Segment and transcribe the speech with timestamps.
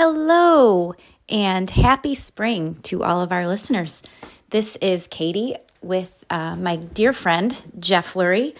[0.00, 0.94] Hello
[1.28, 4.00] and happy spring to all of our listeners.
[4.50, 8.54] This is Katie with uh, my dear friend Jeff Lurie,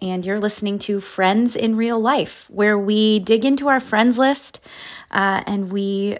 [0.00, 4.60] and you're listening to Friends in Real Life, where we dig into our friends list
[5.10, 6.18] uh, and we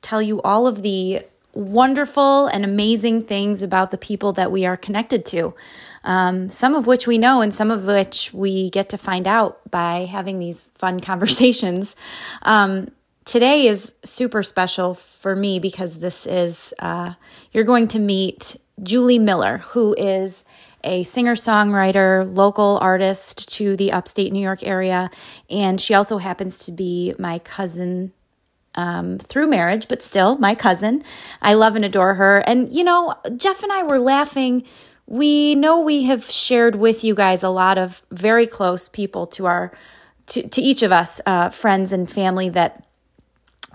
[0.00, 1.20] tell you all of the
[1.52, 5.54] wonderful and amazing things about the people that we are connected to.
[6.02, 9.70] Um, some of which we know, and some of which we get to find out
[9.70, 11.94] by having these fun conversations.
[12.40, 12.88] Um,
[13.24, 17.14] today is super special for me because this is, uh,
[17.52, 20.44] you're going to meet Julie Miller, who is
[20.82, 25.10] a singer songwriter, local artist to the upstate New York area.
[25.48, 28.12] And she also happens to be my cousin
[28.74, 31.02] um, through marriage, but still my cousin.
[31.40, 32.38] I love and adore her.
[32.40, 34.64] And, you know, Jeff and I were laughing.
[35.06, 39.46] We know we have shared with you guys a lot of very close people to
[39.46, 39.72] our,
[40.26, 42.83] to, to each of us, uh, friends and family that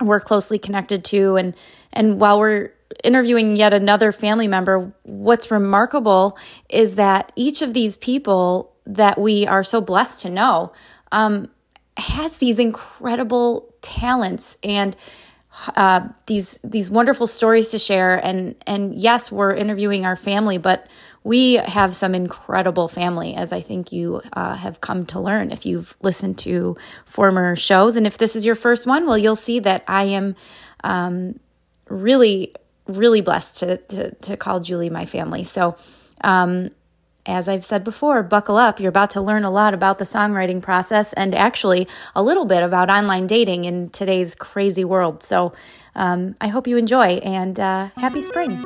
[0.02, 1.36] we're closely connected to.
[1.36, 1.56] And,
[1.94, 6.38] and while we're interviewing yet another family member, what's remarkable
[6.70, 10.72] is that each of these people that we are so blessed to know
[11.12, 11.50] um,
[11.98, 14.96] has these incredible talents and
[15.76, 18.16] uh, these these wonderful stories to share.
[18.16, 20.88] And and yes, we're interviewing our family, but
[21.24, 25.66] we have some incredible family, as I think you uh, have come to learn if
[25.66, 27.96] you've listened to former shows.
[27.96, 30.36] And if this is your first one, well, you'll see that I am
[30.84, 31.40] um,
[31.90, 32.54] really
[32.90, 35.44] really blessed to, to, to call Julie my family.
[35.44, 35.76] So,
[36.22, 36.72] um,
[37.26, 38.80] as I've said before, buckle up.
[38.80, 42.64] You're about to learn a lot about the songwriting process and actually a little bit
[42.64, 45.22] about online dating in today's crazy world.
[45.22, 45.54] So,
[45.96, 48.64] um, I hope you enjoy and uh, happy spring.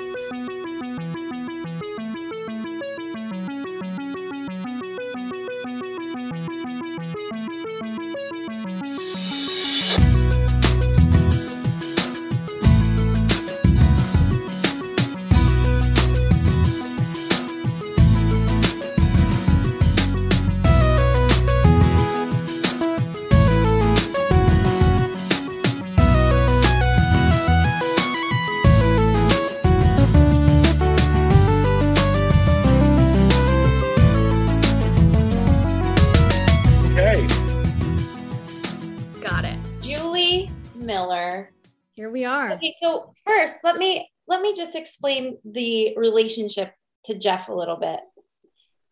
[43.43, 46.73] First, let me let me just explain the relationship
[47.05, 47.99] to Jeff a little bit.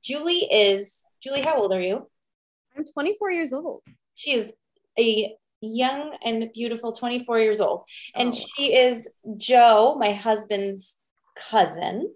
[0.04, 1.42] Julie is Julie.
[1.42, 2.10] How old are you?
[2.78, 3.84] I'm 24 years old.
[4.16, 4.54] She is
[5.00, 7.84] a young and beautiful 24 years old,
[8.16, 8.46] and oh.
[8.58, 10.98] she is Joe, my husband's
[11.36, 12.14] cousin.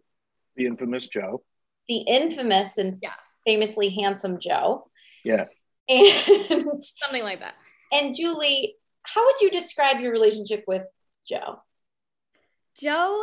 [0.55, 1.43] The infamous Joe.
[1.87, 3.13] The infamous and yes.
[3.45, 4.87] famously handsome Joe.
[5.23, 5.45] Yeah.
[5.87, 7.53] And something like that.
[7.91, 10.83] And Julie, how would you describe your relationship with
[11.29, 11.59] Joe?
[12.79, 13.21] Joe,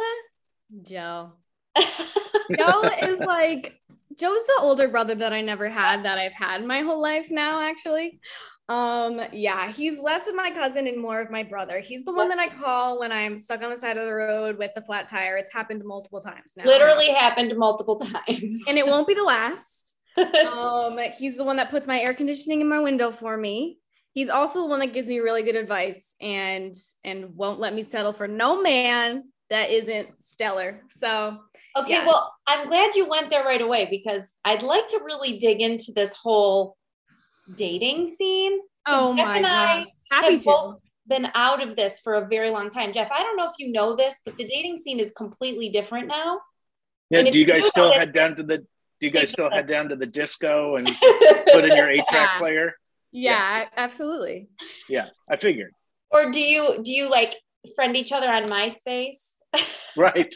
[0.82, 1.32] Joe.
[1.76, 3.78] Joe is like
[4.18, 7.60] Joe's the older brother that I never had that I've had my whole life now,
[7.60, 8.20] actually.
[8.68, 11.80] Um, yeah, he's less of my cousin and more of my brother.
[11.80, 14.56] He's the one that I call when I'm stuck on the side of the road
[14.56, 15.36] with a flat tire.
[15.36, 16.64] It's happened multiple times now.
[16.64, 18.64] Literally happened multiple times.
[18.69, 19.94] And it won't be the last.
[20.16, 23.78] um, he's the one that puts my air conditioning in my window for me
[24.12, 27.82] he's also the one that gives me really good advice and and won't let me
[27.82, 30.80] settle for no man that isn't stellar.
[30.88, 31.38] So
[31.76, 32.06] okay, yeah.
[32.06, 35.92] well, I'm glad you went there right away because I'd like to really dig into
[35.94, 36.76] this whole
[37.54, 38.58] dating scene.
[38.88, 40.76] Oh Jeff my gosh, happy to.
[41.08, 43.10] Been out of this for a very long time, Jeff.
[43.10, 46.38] I don't know if you know this, but the dating scene is completely different now.
[47.10, 47.22] Yeah.
[47.24, 48.58] Do you guys still notice, head down to the?
[48.58, 48.66] Do
[49.00, 50.86] you guys still head down to the disco and
[51.52, 52.38] put in your eight track yeah.
[52.38, 52.74] player?
[53.10, 54.48] yeah, yeah, absolutely.
[54.88, 55.72] Yeah, I figured.
[56.12, 57.34] Or do you do you like
[57.74, 59.31] friend each other on MySpace?
[59.96, 60.32] right.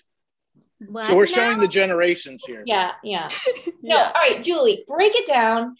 [0.78, 1.32] What so we're now?
[1.32, 2.62] showing the generations here.
[2.66, 3.28] Yeah, yeah.
[3.82, 5.77] No, all right, Julie, break it down.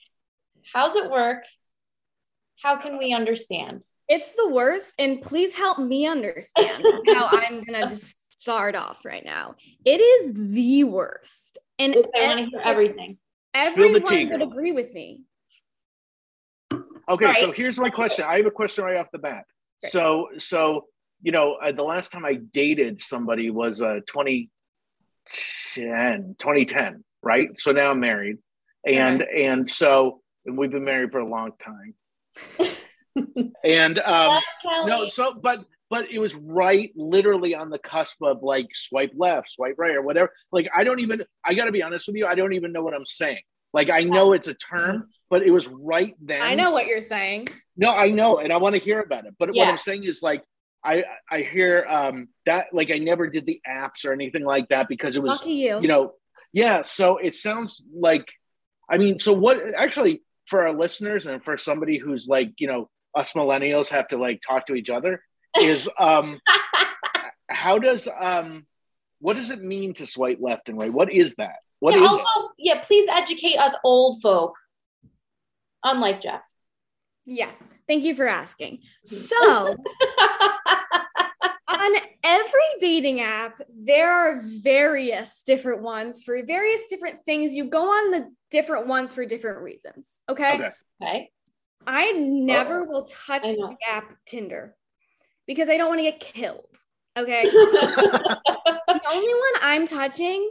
[0.72, 1.42] How's it work?
[2.62, 3.82] How can we understand?
[4.08, 9.24] It's the worst, and please help me understand how I'm gonna just start off right
[9.24, 9.56] now.
[9.84, 13.18] It is the worst, and I want to hear everything.
[13.53, 15.24] Everyone would agree with me.
[17.09, 17.36] Okay, right.
[17.36, 18.24] so here's my question.
[18.24, 19.44] I have a question right off the bat.
[19.83, 19.92] Great.
[19.92, 20.86] So, so
[21.26, 27.48] you know, uh, the last time I dated somebody was uh, 2010, 2010, right?
[27.56, 28.36] So now I'm married,
[28.86, 29.28] and right.
[29.28, 31.94] and so and we've been married for a long time.
[33.64, 34.40] and um,
[34.84, 39.50] no, so but but it was right literally on the cusp of like swipe left,
[39.50, 40.30] swipe right, or whatever.
[40.52, 41.24] Like I don't even.
[41.44, 42.28] I got to be honest with you.
[42.28, 43.42] I don't even know what I'm saying.
[43.72, 46.42] Like I know it's a term, but it was right then.
[46.42, 47.48] I know what you're saying.
[47.76, 49.34] No, I know, and I want to hear about it.
[49.40, 49.64] But yeah.
[49.64, 50.44] what I'm saying is like
[50.84, 54.88] I I hear um, that like I never did the apps or anything like that
[54.88, 55.80] because it was Lucky you.
[55.80, 56.14] you know
[56.52, 56.82] yeah.
[56.82, 58.32] So it sounds like
[58.88, 62.88] I mean, so what actually for our listeners and for somebody who's like you know
[63.14, 65.22] us millennials have to like talk to each other
[65.60, 66.40] is um
[67.48, 68.66] how does um
[69.18, 70.92] what does it mean to swipe left and right?
[70.92, 71.56] What is that?
[71.80, 74.56] What yeah, is also, yeah, please educate us old folk.
[75.84, 76.42] Unlike Jeff.
[77.24, 77.50] Yeah.
[77.86, 78.80] Thank you for asking.
[79.04, 79.76] So,
[81.86, 87.53] on every dating app, there are various different ones for various different things.
[87.53, 90.18] You go on the different ones for different reasons.
[90.28, 90.54] Okay.
[90.54, 90.71] Okay.
[91.03, 91.30] Okay.
[91.86, 94.74] I never will touch the app Tinder
[95.47, 96.66] because I don't want to get killed.
[97.16, 97.44] Okay.
[97.44, 100.50] the only one I'm touching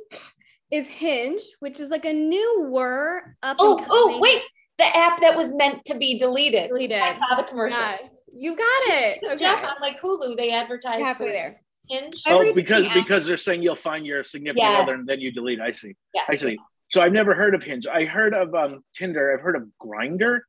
[0.71, 3.57] is Hinge, which is like a newer up.
[3.59, 4.41] oh, oh, wait.
[4.77, 6.67] The app that was meant to be deleted.
[6.69, 6.99] Deleted.
[6.99, 7.79] I saw the commercial.
[7.79, 9.19] Yes, you got it.
[9.21, 9.39] So Okay.
[9.39, 11.61] Jeff, on like Hulu, they advertise Halfway for there.
[11.87, 12.13] Hinge.
[12.27, 14.81] Oh, Every because dating because they're saying you'll find your significant Yes.
[14.81, 15.61] other and then you delete.
[15.61, 15.95] I see.
[16.13, 16.25] Yes.
[16.27, 16.57] I see.
[16.89, 17.87] So I've never heard of Hinge.
[17.87, 19.33] I heard of um, Tinder.
[19.33, 20.39] I've heard of Grindr,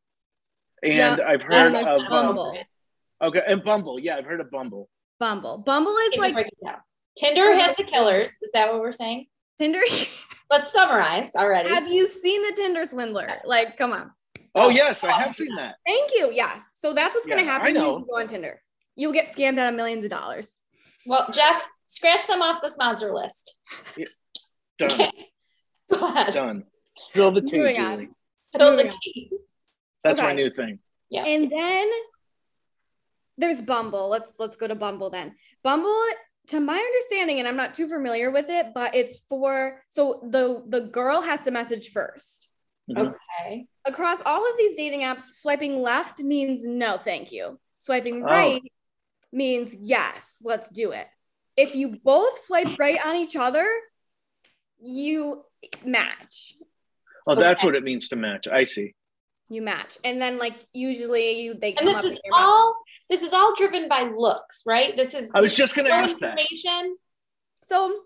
[0.83, 2.59] and I've heard That's of um, Bumble.
[3.23, 3.99] okay, and Bumble.
[4.01, 4.89] Yeah, I've heard of Bumble.
[5.21, 5.59] Bumble.
[5.59, 6.77] Bumble is Can like break it down?
[7.17, 8.31] Tinder has the killers.
[8.43, 9.27] Is that what we're saying?
[9.59, 9.81] Tinder.
[10.51, 11.69] Let's summarize already.
[11.69, 13.39] Have you seen the Tinder swindler?
[13.45, 14.11] Like, come on.
[14.55, 15.75] Oh, oh yes, I oh, have seen that.
[15.87, 16.31] Thank you.
[16.33, 16.73] Yes.
[16.77, 17.99] So that's what's gonna happen I when know.
[17.99, 18.63] you go on Tinder.
[18.95, 20.55] You'll get scammed out of millions of dollars.
[21.05, 23.55] well, Jeff, scratch them off the sponsor list.
[24.79, 25.11] Done.
[25.93, 26.35] Go ahead.
[26.35, 26.65] Done.
[26.97, 27.77] Spill the tea, Moving.
[27.77, 28.09] Julie.
[28.47, 29.31] Spill the Moving tea.
[30.03, 30.79] That's my new thing.
[31.11, 31.25] Yeah.
[31.25, 31.91] And then
[33.39, 34.09] there's Bumble.
[34.09, 35.35] Let's let's go to Bumble then.
[35.63, 35.95] Bumble,
[36.49, 40.63] to my understanding, and I'm not too familiar with it, but it's for so the
[40.69, 42.49] the girl has to message first.
[42.91, 43.15] Mhm.
[43.15, 43.67] Okay.
[43.85, 47.59] Across all of these dating apps, swiping left means no, thank you.
[47.79, 48.27] Swiping Oh.
[48.27, 48.63] right
[49.33, 51.09] means yes, let's do it.
[51.57, 53.67] If you both swipe right on each other,
[54.81, 55.45] you
[55.85, 56.55] match.
[57.27, 58.47] Oh, that's what it means to match.
[58.47, 58.95] I see.
[59.49, 59.99] You match.
[60.05, 62.77] And then like usually you they And come this up is with your all
[63.09, 64.97] this is all driven by looks, right?
[64.97, 66.39] This is I was just going to no ask that.
[66.39, 66.97] information.
[67.63, 68.01] So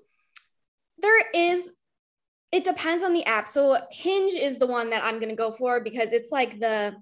[1.00, 1.70] there is,
[2.52, 3.48] it depends on the app.
[3.48, 6.94] So Hinge is the one that I'm going to go for because it's like the,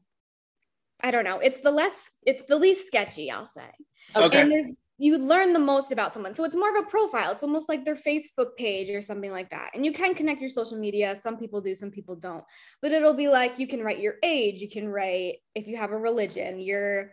[1.02, 3.70] I don't know, it's the less, it's the least sketchy, I'll say.
[4.14, 4.40] Okay.
[4.40, 6.34] And there's, you learn the most about someone.
[6.34, 7.30] So it's more of a profile.
[7.30, 9.70] It's almost like their Facebook page or something like that.
[9.74, 11.14] And you can connect your social media.
[11.14, 12.42] Some people do, some people don't.
[12.82, 15.92] But it'll be like you can write your age, you can write if you have
[15.92, 17.12] a religion, your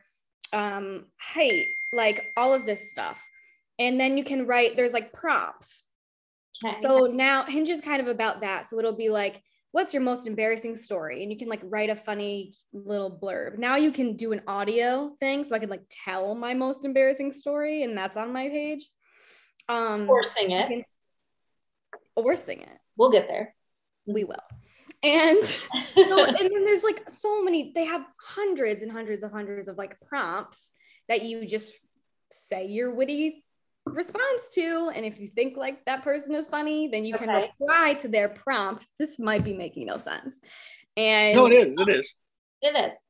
[0.53, 3.25] um, height, like all of this stuff.
[3.79, 5.83] And then you can write, there's like prompts.
[6.63, 6.75] Okay.
[6.75, 8.69] So now Hinge is kind of about that.
[8.69, 11.21] So it'll be like, what's your most embarrassing story?
[11.21, 13.57] And you can like write a funny little blurb.
[13.57, 15.43] Now you can do an audio thing.
[15.43, 18.87] So I can like tell my most embarrassing story, and that's on my page.
[19.67, 20.67] Um or sing it.
[20.69, 20.83] can-
[22.15, 22.77] or sing it.
[22.95, 23.53] We'll get there.
[24.05, 24.35] We will.
[25.03, 29.67] And so, and then there's like so many, they have hundreds and hundreds of hundreds
[29.67, 30.71] of like prompts
[31.07, 31.73] that you just
[32.31, 33.43] say your witty
[33.85, 34.91] response to.
[34.93, 38.29] And if you think like that person is funny, then you can reply to their
[38.29, 38.85] prompt.
[38.97, 40.39] This might be making no sense.
[40.97, 41.77] And No, it is.
[41.77, 42.13] It is.
[42.61, 43.07] it is.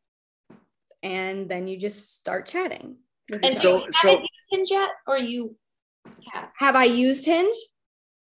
[1.04, 2.98] and then you just start chatting.
[3.32, 3.60] And you.
[3.62, 5.56] So- so- used Hinge yet, or you
[6.34, 6.50] have?
[6.58, 7.56] have I used Hinge?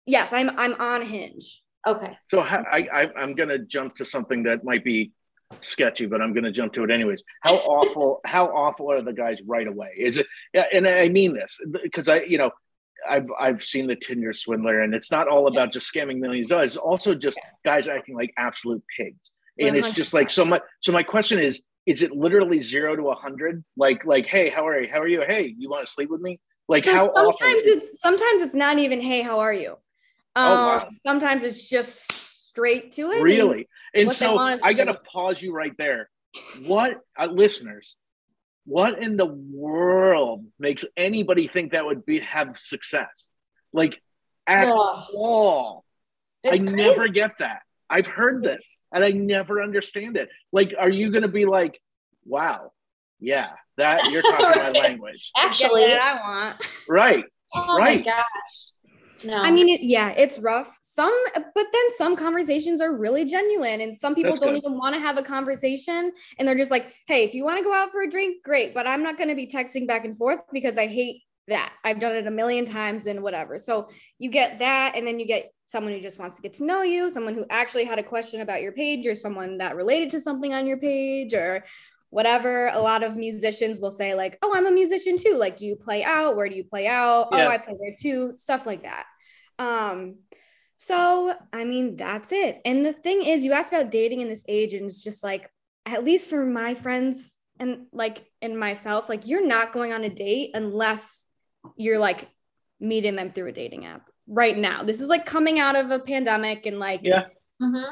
[0.06, 1.62] Yes, I'm I'm on Hinge.
[1.86, 2.16] Okay.
[2.30, 5.12] So I, I, I'm going to jump to something that might be
[5.60, 7.22] sketchy, but I'm going to jump to it anyways.
[7.42, 8.20] How awful?
[8.24, 9.90] How awful are the guys right away?
[9.98, 10.26] Is it?
[10.52, 12.50] Yeah, and I mean this because I, you know,
[13.08, 16.56] I've I've seen the Tinder swindler, and it's not all about just scamming millions of
[16.56, 16.72] dollars.
[16.72, 20.62] It's also just guys acting like absolute pigs, and it's just like so much.
[20.80, 21.62] So my question is.
[21.86, 23.62] Is it literally zero to a hundred?
[23.76, 24.88] Like, like, hey, how are you?
[24.90, 25.20] How are you?
[25.20, 26.40] Hey, you want to sleep with me?
[26.66, 29.76] Like, So how sometimes it's sometimes it's not even hey how are you
[30.36, 30.88] um Oh, wow.
[31.06, 33.68] sometimes it's just straight to it Really?
[33.94, 36.08] And what they so I got to pause you right there.
[36.66, 37.96] What, uh, listeners,
[38.66, 43.28] what in the world makes anybody think that would be have success?
[43.72, 44.00] Like,
[44.46, 45.04] at Ugh.
[45.14, 45.84] all.
[46.44, 46.64] I crazy.
[46.66, 47.60] never get that.
[47.88, 50.28] I've heard this and I never understand it.
[50.52, 51.80] Like, are you going to be like,
[52.24, 52.72] wow,
[53.20, 55.30] yeah, that you're talking my language.
[55.36, 56.56] Actually, what I want
[56.88, 57.24] Right.
[57.54, 57.98] oh right.
[58.04, 58.70] my gosh.
[59.22, 59.36] No.
[59.36, 63.96] I mean it, yeah it's rough some but then some conversations are really genuine and
[63.96, 64.64] some people That's don't good.
[64.64, 67.64] even want to have a conversation and they're just like hey if you want to
[67.64, 70.16] go out for a drink great but I'm not going to be texting back and
[70.16, 74.30] forth because I hate that I've done it a million times and whatever so you
[74.30, 77.10] get that and then you get someone who just wants to get to know you
[77.10, 80.52] someone who actually had a question about your page or someone that related to something
[80.54, 81.64] on your page or
[82.14, 82.68] whatever.
[82.68, 85.36] A lot of musicians will say, like, oh, I'm a musician too.
[85.36, 86.36] Like, do you play out?
[86.36, 87.28] Where do you play out?
[87.32, 87.46] Yeah.
[87.46, 88.34] Oh, I play there too.
[88.36, 89.04] Stuff like that.
[89.58, 90.16] Um,
[90.76, 92.60] so I mean, that's it.
[92.64, 95.50] And the thing is, you asked about dating in this age, and it's just like,
[95.86, 100.08] at least for my friends and like and myself, like you're not going on a
[100.08, 101.26] date unless
[101.76, 102.28] you're like
[102.80, 104.82] meeting them through a dating app right now.
[104.82, 107.26] This is like coming out of a pandemic and like Yeah.
[107.60, 107.84] Mhm.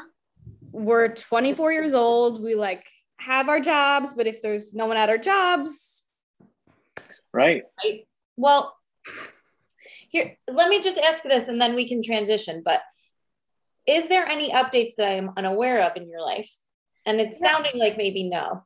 [0.71, 2.41] we're 24 years old.
[2.43, 2.85] We like
[3.17, 6.01] have our jobs, but if there's no one at our jobs,
[7.33, 7.63] Right.
[7.83, 8.07] Right.
[8.37, 8.77] Well,
[10.09, 12.61] here, let me just ask this and then we can transition.
[12.63, 12.81] But
[13.87, 16.55] is there any updates that I am unaware of in your life?
[17.07, 17.53] And it's Yeah.
[17.53, 18.65] sounding like maybe no.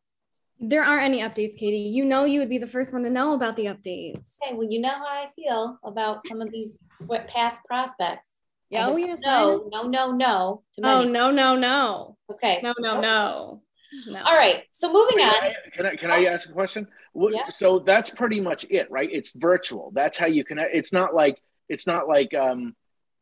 [0.59, 1.77] there aren't any updates, Katie.
[1.77, 4.35] You know you would be the first one to know about the updates.
[4.43, 6.79] Okay, well, you know how I feel about some of these
[7.27, 8.31] past prospects.
[8.69, 9.19] Yeah, oh yes.
[9.25, 10.63] I No, no, no, no.
[10.83, 12.17] Oh no, no, no.
[12.29, 12.59] Okay.
[12.63, 13.61] No, no, no.
[14.07, 14.21] No.
[14.23, 14.63] All right.
[14.71, 15.33] So moving Can on.
[15.43, 16.87] I, can I can I ask a question?
[17.13, 17.49] What- Yeah.
[17.49, 19.09] So that's pretty much it, right?
[19.11, 19.91] It's virtual.
[19.93, 20.75] That's how you connect.
[20.75, 22.75] It's not like it's not like um,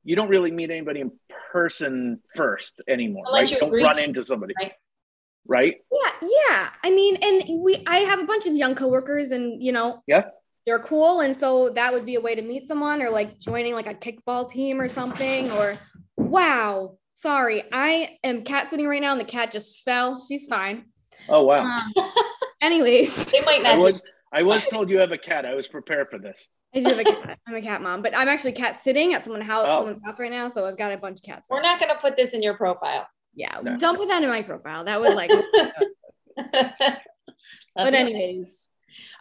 [0.03, 1.11] you don't really meet anybody in
[1.51, 3.61] person first anymore, Unless right?
[3.61, 4.73] you You don't run into somebody, right.
[5.47, 5.75] right?
[5.91, 6.11] Yeah,
[6.49, 6.69] yeah.
[6.83, 10.25] I mean, and we I have a bunch of young coworkers and you know, Yeah.
[10.65, 11.21] they're cool.
[11.21, 13.93] And so that would be a way to meet someone or like joining like a
[13.95, 15.51] kickball team or something.
[15.51, 15.75] Or
[16.17, 20.23] wow, sorry, I am cat sitting right now and the cat just fell.
[20.27, 20.85] She's fine.
[21.27, 21.63] Oh wow!
[21.63, 22.11] Um,
[22.61, 25.45] anyways, They might I was I was told you have a cat.
[25.45, 26.47] I was prepared for this.
[26.75, 27.39] I do have a cat.
[27.47, 29.75] I'm a cat mom, but I'm actually cat sitting at someone house, Oh.
[29.77, 30.49] someone's house right now.
[30.49, 31.47] So I've got a bunch of cats.
[31.49, 33.07] We're not going to put this in your profile.
[33.33, 33.77] Yeah, No.
[33.77, 34.83] don't put that in my profile.
[34.83, 35.31] That would like.
[37.75, 38.69] but anyways,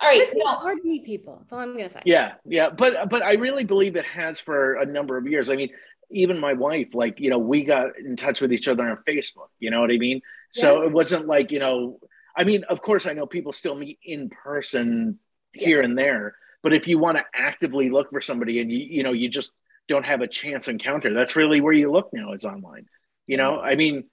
[0.00, 0.20] all right.
[0.20, 1.36] it's No, hard to meet people.
[1.38, 2.00] That's all I'm gonna say.
[2.04, 5.50] Yeah, yeah, but but I really believe it has for a number of years.
[5.50, 5.70] I mean,
[6.10, 9.48] even my wife, like you know, we got in touch with each other on Facebook.
[9.58, 10.20] You know what I mean?
[10.52, 11.98] So it wasn't like you know.
[12.36, 15.18] I mean, of course, I know people still meet in person
[15.52, 19.02] here and there, but if you want to actively look for somebody and you you
[19.02, 19.52] know you just
[19.88, 22.32] don't have a chance encounter, that's really where you look now.
[22.32, 22.86] Is online.
[23.26, 24.04] You know, I mean,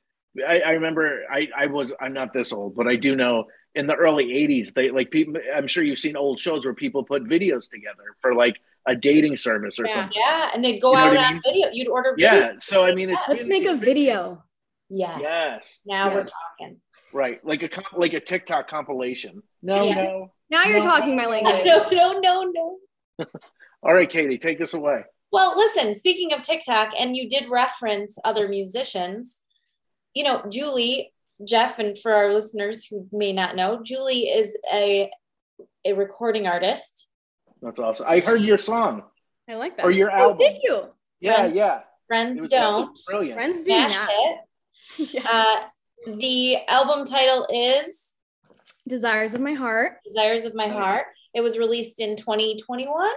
[0.47, 3.45] I, I remember I I was I'm not this old, but I do know
[3.75, 7.03] in the early 80s they like people i'm sure you've seen old shows where people
[7.03, 8.57] put videos together for like
[8.87, 9.93] a dating service or Yeah.
[9.93, 11.41] something yeah, and they'd go You know out what I on mean?
[11.45, 11.69] video.
[11.71, 12.33] You'd order video.
[12.33, 14.43] yeah so i mean it's Let's been- make a been- video.
[14.89, 15.19] Yes.
[15.21, 16.25] yes Now we're
[16.59, 16.81] talking.
[17.13, 19.95] right like a like a tiktok compilation no Yeah.
[20.03, 20.85] no Now you're No.
[20.85, 21.55] talking my language.
[21.65, 23.25] No, no, no, no.
[23.83, 28.17] all right katie take us away Well, listen, speaking of TikTok, and you did reference
[28.25, 29.43] other musicians,
[30.13, 31.13] you know, Julie,
[31.47, 35.09] Jeff, and for our listeners who may not know, Julie is a
[35.85, 37.07] a recording artist.
[37.61, 39.03] That's awesome i heard your song
[39.49, 39.85] I like that.
[39.85, 40.37] Or your Oh, album.
[40.37, 40.83] did you?
[41.19, 43.05] yeah Friends- yeah Friends was- that was don't.
[43.07, 44.09] brilliant Friends do Smash not.
[45.13, 45.25] Yes.
[45.25, 45.55] Uh,
[46.17, 48.17] the album title is
[48.87, 49.93] Desires of my heart.
[50.05, 51.05] Desires of My Heart.
[51.33, 53.09] It was released in 2021.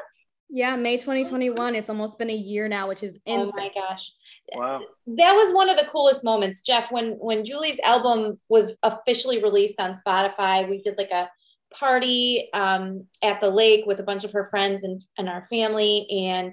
[0.51, 1.75] Yeah, May 2021.
[1.75, 3.51] It's almost been a year now, which is insane.
[3.53, 4.13] Oh my gosh.
[4.55, 9.43] wow that was one of the coolest moments jeff when when julie's album was officially
[9.43, 11.29] released on spotify we did like a
[11.75, 16.07] party um, at the lake with a bunch of her friends and, and our family
[16.11, 16.53] and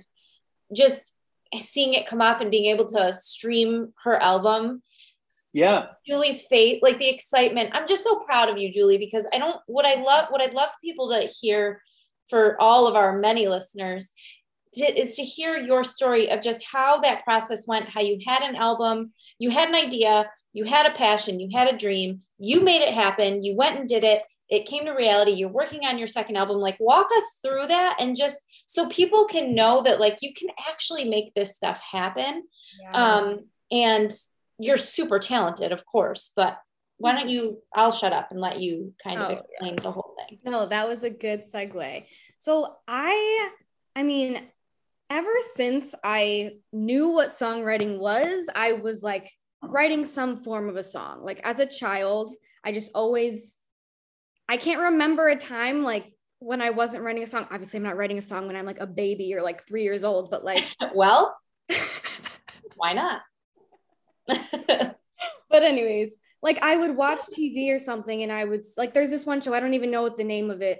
[0.75, 1.13] just
[1.61, 4.81] seeing it come up and being able to stream her album.
[5.53, 5.87] Yeah.
[6.07, 7.71] Julie's fate like the excitement.
[7.73, 10.53] I'm just so proud of you julie because i don't what i love what i'd
[10.53, 11.81] love people to hear
[12.29, 14.13] for all of our many listeners
[14.73, 18.41] to, is to hear your story of just how that process went, how you had
[18.41, 22.63] an album, you had an idea, you had a passion, you had a dream, you
[22.63, 25.97] made it happen, you went and did it, it came to reality, you're working on
[25.97, 26.57] your second album.
[26.57, 30.49] Like, walk us through that and just so people can know that, like, you can
[30.69, 32.43] actually make this stuff happen.
[32.93, 34.11] Um, and
[34.59, 36.59] you're super talented, of course, but
[36.97, 37.63] why don't you?
[37.73, 39.83] I'll shut up and let you kind of Oh, explain yes.
[39.83, 40.37] the whole thing.
[40.45, 42.05] No, that was a good segue.
[42.37, 43.49] So I,
[43.95, 44.39] I mean,
[45.09, 49.31] ever since I knew what songwriting was, I was like
[49.63, 51.23] writing some form of a song.
[51.23, 52.29] Like as a child,
[52.63, 53.57] I just always,
[54.51, 57.47] I can't remember a time like when I wasn't writing a song.
[57.51, 60.03] Obviously, I'm not writing a song when I'm like a baby or like three years
[60.03, 60.61] old, but like,
[60.93, 61.39] Well,
[62.75, 63.21] why not?
[64.27, 69.25] but anyways, like I would watch TV or something and I would like there's this
[69.25, 70.79] one show, I don't even know what the name of it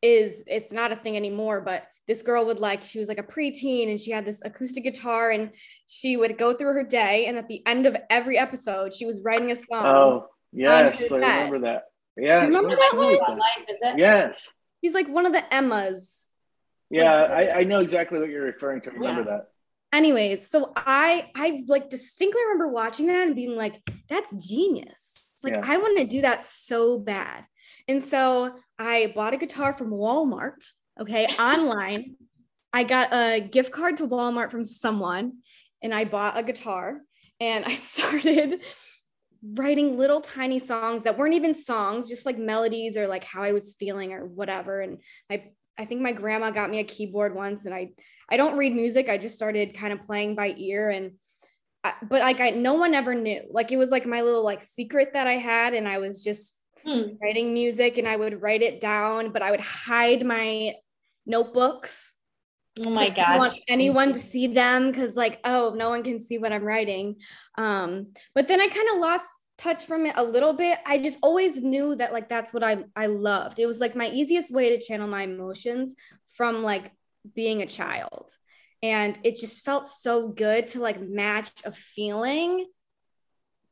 [0.00, 0.44] is.
[0.46, 3.90] It's not a thing anymore, but this girl would like she was like a preteen
[3.90, 5.50] and she had this acoustic guitar and
[5.88, 9.20] she would go through her day and at the end of every episode she was
[9.22, 9.86] writing a song.
[9.86, 11.82] oh yes i remember that
[12.20, 13.38] yes remember that one?
[13.38, 13.98] life is it?
[13.98, 14.50] yes
[14.82, 16.30] He's like one of the Emmas.
[16.90, 19.36] yeah I, I know exactly what you're referring to remember Yeah.
[19.36, 19.46] that
[19.92, 25.36] Anyways, so I I like distinctly remember watching that and being like, that's genius.
[25.42, 25.62] Like Yeah.
[25.64, 27.44] I want to do that so bad.
[27.88, 30.64] And so I bought a guitar from Walmart,
[31.00, 32.14] okay, online.
[32.72, 35.38] I got a gift card to Walmart from someone
[35.82, 37.00] and I bought a guitar
[37.40, 38.60] and I started
[39.42, 43.52] writing little tiny songs that weren't even songs, just like melodies or like how I
[43.52, 44.80] was feeling or whatever.
[44.80, 44.98] And
[45.30, 47.92] I I think my grandma got me a keyboard once and I
[48.28, 49.08] I don't read music.
[49.08, 51.12] I just started kind of playing by ear and
[51.82, 53.42] I, but like I no one ever knew.
[53.50, 56.58] Like it was like my little like secret that I had and I was just
[56.84, 57.14] hmm.
[57.22, 60.74] writing music and I would write it down, but I would hide my
[61.26, 62.14] notebooks
[62.84, 63.26] Oh my gosh.
[63.26, 66.64] I want anyone to see them because like, oh, no one can see what I'm
[66.64, 67.16] writing.
[67.58, 70.78] Um, but then I kind of lost touch from it a little bit.
[70.86, 73.58] I just always knew that like that's what I I loved.
[73.58, 75.94] It was like my easiest way to channel my emotions
[76.34, 76.92] from like
[77.34, 78.30] being a child.
[78.82, 82.66] And it just felt so good to like match a feeling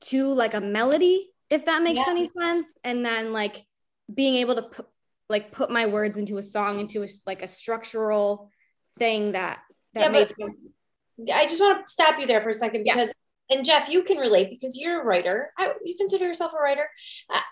[0.01, 2.11] to like a melody, if that makes yeah.
[2.11, 2.67] any sense.
[2.85, 3.65] And then like
[4.13, 4.87] being able to put
[5.31, 8.51] like put my words into a song into a, like a structural
[8.99, 9.61] thing that
[9.95, 11.33] that yeah, made sense.
[11.33, 13.13] I just want to stop you there for a second because
[13.51, 13.57] yeah.
[13.57, 15.53] and Jeff, you can relate because you're a writer.
[15.59, 16.89] I, you consider yourself a writer.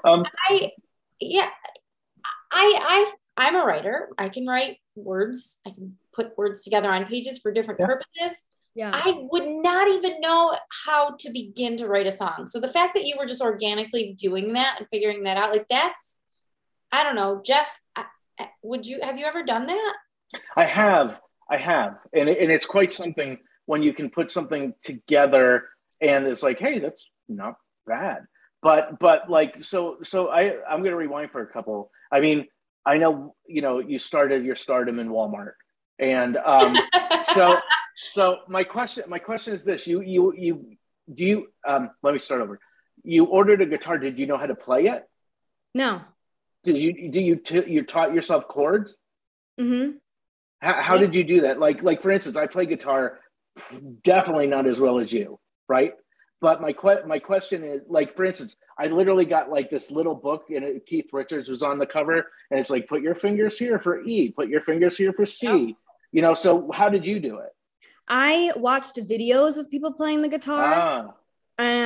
[0.05, 0.71] Um, I
[1.21, 1.49] yeah,
[2.53, 4.09] I I I'm a writer.
[4.19, 5.61] I can write words.
[5.67, 7.87] I can put words together on pages for different yeah.
[7.87, 8.45] purposes.
[8.75, 8.91] Yeah.
[8.93, 12.47] I would not even know how to begin to write a song.
[12.47, 15.67] So the fact that you were just organically doing that and figuring that out, like
[15.71, 16.17] that's,
[16.93, 17.75] I don't know, Jeff.
[18.62, 19.95] would you have you ever done that?
[20.57, 21.19] I have.
[21.50, 25.65] I have, and it, and it's quite something when you can put something together
[26.00, 27.55] and it's like, hey, that's not
[27.87, 28.26] bad.
[28.62, 31.91] But but like so so I I'm gonna rewind for a couple.
[32.11, 32.47] I mean,
[32.85, 35.53] I know you know you started your stardom in Walmart,
[35.99, 36.76] and um,
[37.35, 37.59] so
[38.12, 40.76] so my question my question is this: you you you
[41.15, 42.59] do you um, let me start over.
[43.05, 43.99] You ordered a guitar.
[43.99, 45.05] Did you know how to play it?
[45.75, 46.00] No.
[46.65, 48.97] Did you do you t- you taught yourself chords?
[49.61, 49.99] Mm-hmm.
[50.61, 51.59] How, how did you do that?
[51.59, 53.21] Like, like for instance, I play guitar
[54.03, 55.95] definitely not as well as you, right?
[56.41, 60.15] But my que- my question is, like, for instance, I literally got like this little
[60.15, 63.78] book, and Keith Richards was on the cover, and it's like, put your fingers here
[63.78, 65.49] for E, put your fingers here for C.
[65.49, 65.73] Oh.
[66.13, 67.50] You know, so how did you do it?
[68.07, 70.75] I watched videos of people playing the guitar.
[70.75, 71.15] Ah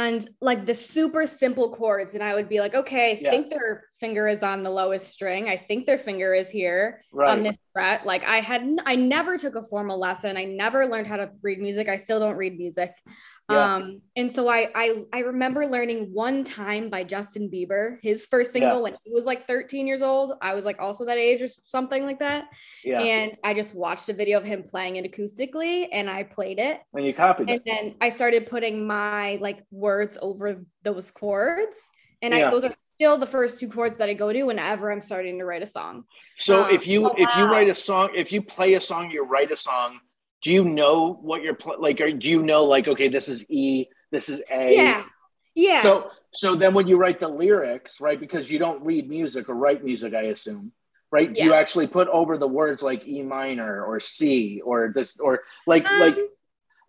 [0.01, 3.31] and like the super simple chords and i would be like okay i yeah.
[3.31, 7.31] think their finger is on the lowest string i think their finger is here right.
[7.31, 11.07] on this fret like i had i never took a formal lesson i never learned
[11.07, 12.95] how to read music i still don't read music
[13.51, 13.75] yeah.
[13.75, 18.53] um and so I, I i remember learning one time by justin bieber his first
[18.53, 18.83] single yeah.
[18.83, 22.05] when he was like 13 years old i was like also that age or something
[22.05, 22.45] like that
[22.85, 23.01] yeah.
[23.01, 26.81] and i just watched a video of him playing it acoustically and i played it
[26.95, 27.63] and you copied and it.
[27.67, 31.91] then i started putting my like words over those chords.
[32.23, 32.47] And yeah.
[32.47, 35.39] I, those are still the first two chords that I go to whenever I'm starting
[35.39, 36.05] to write a song.
[36.39, 37.39] So um, if you oh, if wow.
[37.39, 39.99] you write a song, if you play a song, you write a song.
[40.43, 42.01] Do you know what you're pl- like?
[42.01, 44.75] Or do you know like okay, this is E, this is A?
[44.75, 45.05] Yeah,
[45.55, 45.83] yeah.
[45.83, 48.19] So so then when you write the lyrics, right?
[48.21, 50.73] Because you don't read music or write music, I assume,
[51.11, 51.29] right?
[51.29, 51.43] Yeah.
[51.43, 55.41] Do you actually put over the words like E minor or C or this or
[55.67, 56.19] like um, like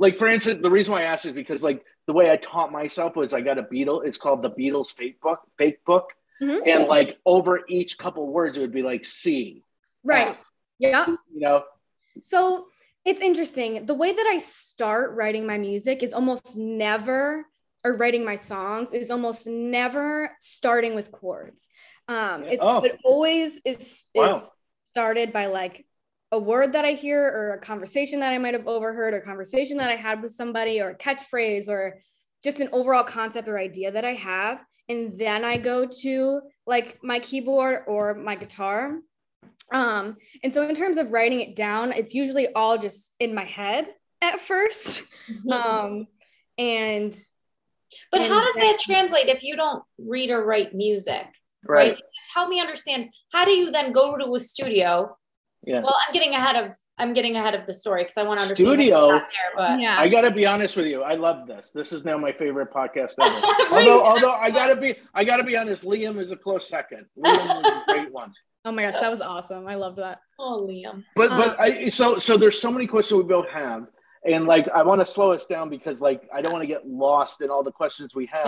[0.01, 2.73] like for instance, the reason why I asked is because like the way I taught
[2.73, 4.05] myself was I got a Beatle.
[4.05, 6.67] It's called the Beatles fake book, fake book, mm-hmm.
[6.67, 9.63] and like over each couple words it would be like C.
[10.03, 10.27] Right.
[10.27, 11.05] F, yeah.
[11.07, 11.63] You know.
[12.21, 12.65] So
[13.05, 13.85] it's interesting.
[13.85, 17.45] The way that I start writing my music is almost never,
[17.85, 21.69] or writing my songs is almost never starting with chords.
[22.09, 22.83] Um, it's oh.
[22.83, 24.31] it always is wow.
[24.31, 24.51] is
[24.91, 25.85] started by like
[26.31, 29.77] a word that I hear or a conversation that I might have overheard or conversation
[29.77, 32.01] that I had with somebody or a catchphrase or
[32.43, 34.63] just an overall concept or idea that I have.
[34.87, 38.99] And then I go to like my keyboard or my guitar.
[39.73, 43.45] Um, and so in terms of writing it down, it's usually all just in my
[43.45, 43.87] head
[44.21, 45.03] at first.
[45.29, 45.51] Mm-hmm.
[45.51, 46.07] Um,
[46.57, 47.15] and
[48.11, 51.27] but and how does that translate if you don't read or write music?
[51.67, 51.89] Right.
[51.89, 51.97] right.
[51.97, 53.09] Just help me understand.
[53.31, 55.17] How do you then go to a studio
[55.63, 55.81] yeah.
[55.81, 58.43] Well, I'm getting ahead of I'm getting ahead of the story because I want to
[58.43, 58.67] understand.
[58.67, 59.09] Studio.
[59.09, 59.99] There, but yeah.
[59.99, 61.03] I got to be honest with you.
[61.03, 61.71] I love this.
[61.73, 63.45] This is now my favorite podcast ever.
[63.71, 65.83] although, although I got to be, I got to be honest.
[65.83, 67.05] Liam is a close second.
[67.17, 68.33] Liam is a great one.
[68.65, 69.67] Oh my gosh, that was awesome.
[69.67, 70.19] I loved that.
[70.39, 71.03] Oh, Liam.
[71.15, 73.87] But but uh, I so so there's so many questions we both have,
[74.25, 76.87] and like I want to slow us down because like I don't want to get
[76.87, 78.45] lost in all the questions we have.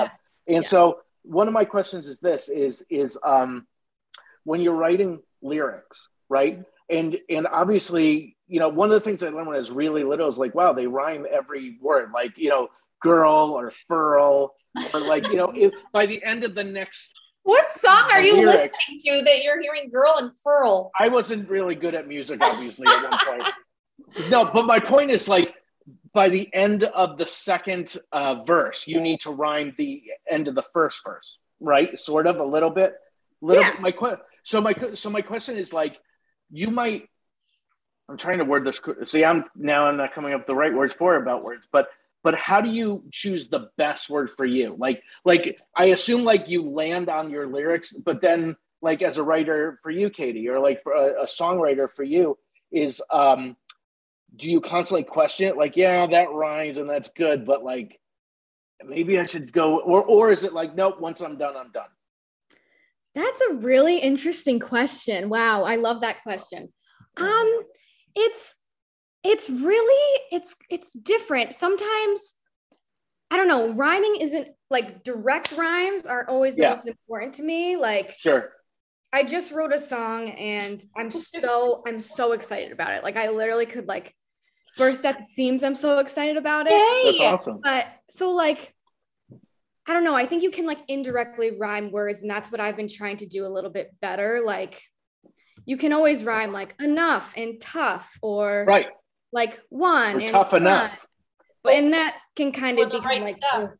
[0.47, 0.56] Yeah.
[0.56, 0.69] And yeah.
[0.69, 3.65] so one of my questions is this: is is um
[4.43, 6.63] when you're writing lyrics, right?
[6.97, 10.03] And and obviously you know one of the things i learned when i was really
[10.03, 12.67] little is like wow they rhyme every word like you know
[13.01, 14.53] girl or furl
[14.93, 18.36] or like you know if by the end of the next What song are you
[18.36, 18.71] lyrics.
[18.73, 20.91] listening to that you're hearing "Girl and Furl"?
[20.97, 23.53] I wasn't really good at music, obviously, at one point.
[24.29, 25.49] No, but my point is like
[26.13, 30.01] by the end of the second uh, verse, you need to rhyme the
[30.36, 31.89] end of the first verse, right?
[31.99, 32.93] Sort of a little bit.
[33.41, 33.71] Little Yeah.
[33.71, 33.82] bit.
[33.82, 35.95] My que- so my so my question is like,
[36.51, 37.10] you might.
[38.10, 38.82] I'm trying to word this.
[39.10, 41.88] See, I'm now I'm not coming up the right words for about words, but
[42.23, 44.75] but how do you choose the best word for you?
[44.77, 49.23] Like like I assume like you land on your lyrics, but then like as a
[49.23, 52.38] writer for you, Katie, or like for a, a songwriter for you,
[52.71, 53.56] is um
[54.36, 55.58] do you constantly question it?
[55.58, 57.99] Like, yeah, that rhymes and that's good, but like
[58.84, 61.89] maybe I should go or or is it like, nope, once I'm done, I'm done.
[63.15, 65.30] That's a really interesting question.
[65.30, 66.71] Wow, I love that question.
[67.17, 67.62] Um
[68.15, 68.56] it's
[69.23, 71.54] it's really it's it's different.
[71.54, 72.34] Sometimes
[73.32, 76.69] I don't know, rhyming isn't like direct rhymes aren't always the Yeah.
[76.71, 77.78] most important to me.
[77.78, 78.52] Like Sure.
[79.12, 83.04] I just wrote a song and I'm so I'm so excited about it.
[83.04, 84.13] Like I literally could like
[84.76, 85.63] burst at the seams.
[85.63, 87.06] I'm so excited about it.
[87.06, 87.60] That's awesome.
[87.62, 88.73] But so like
[89.87, 90.15] I don't know.
[90.15, 93.25] I think you can like indirectly rhyme words, and that's what I've been trying to
[93.25, 94.41] do a little bit better.
[94.45, 94.81] Like
[95.65, 98.87] you can always rhyme like enough and tough, or Right.
[99.31, 100.61] like one Or and tough fun.
[100.61, 101.05] enough.
[101.63, 103.69] But and that can kind of the become right like stuff.
[103.71, 103.77] Oh.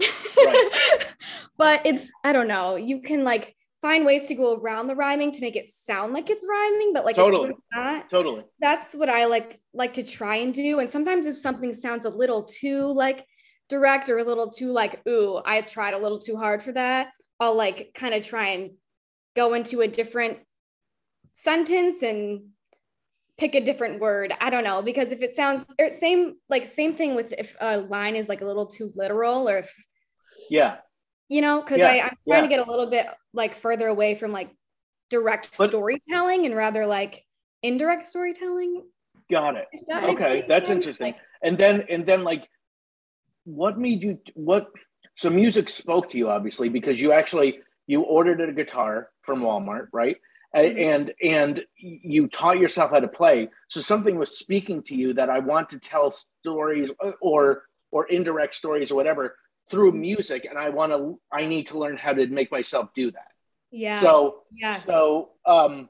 [1.58, 2.76] but it's I don't know.
[2.76, 6.30] You can like find ways to go around the rhyming to make it sound like
[6.30, 7.50] it's rhyming, but like Totally.
[7.50, 8.44] it's really not Totally.
[8.60, 10.78] that's what I like like to try and do.
[10.80, 13.24] And sometimes if something sounds a little too like
[13.68, 17.08] direct or a little too like, ooh, I tried a little too hard for that,
[17.40, 18.70] I'll like kind of try and
[19.36, 20.38] go into a different
[21.32, 22.48] sentence and
[23.36, 24.32] pick a different word.
[24.40, 27.78] I don't know because if it sounds or same like same thing with if a
[27.78, 29.72] line is like a little too literal or if
[30.50, 30.78] Yeah.
[31.28, 32.34] you know because Yeah, I I'm yeah.
[32.34, 34.50] trying to get a little bit like further away from like
[35.10, 37.22] direct But- storytelling and rather like
[37.62, 38.82] indirect storytelling.
[39.30, 39.68] Got it.
[39.88, 40.78] That Okay, that's sense.
[40.78, 41.08] interesting.
[41.12, 42.48] Like, And then and then like
[43.48, 44.68] what made you what
[45.16, 47.50] so music spoke to you obviously because you actually
[47.86, 50.16] you ordered a guitar from Walmart, right?
[50.54, 50.78] Mhm.
[50.92, 53.48] And and you taught yourself how to play.
[53.68, 58.54] So something was speaking to you that I want to tell stories or or indirect
[58.54, 59.24] stories or whatever
[59.70, 60.00] through Mm-hmm.
[60.10, 61.00] music and I want to
[61.32, 63.30] I need to learn how to make myself do that.
[63.70, 64.00] yeah.
[64.00, 64.84] So yes.
[64.84, 65.88] so, um,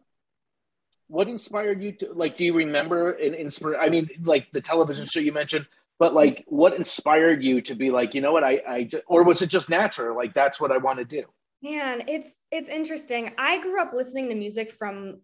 [1.08, 2.36] what inspired you to like?
[2.36, 3.76] Do you remember an inspire?
[3.76, 5.66] I mean, like the television show you mentioned,
[5.98, 9.42] but like, what inspired you to be like, you know what, I, I, or was
[9.42, 10.16] it just natural?
[10.16, 11.24] Like, that's what I want to do.
[11.60, 13.32] Man, it's it's interesting.
[13.36, 15.20] I grew up listening to music from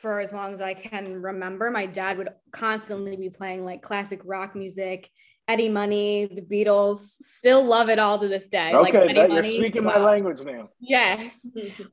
[0.00, 1.70] for as long as I can remember.
[1.70, 5.10] My dad would constantly be playing like classic rock music,
[5.48, 6.98] Eddie Money, the Beatles.
[7.20, 8.74] Still love it all to this day.
[8.74, 10.70] like okay, Eddie that, you're speaking my language now.
[10.80, 11.46] Yes.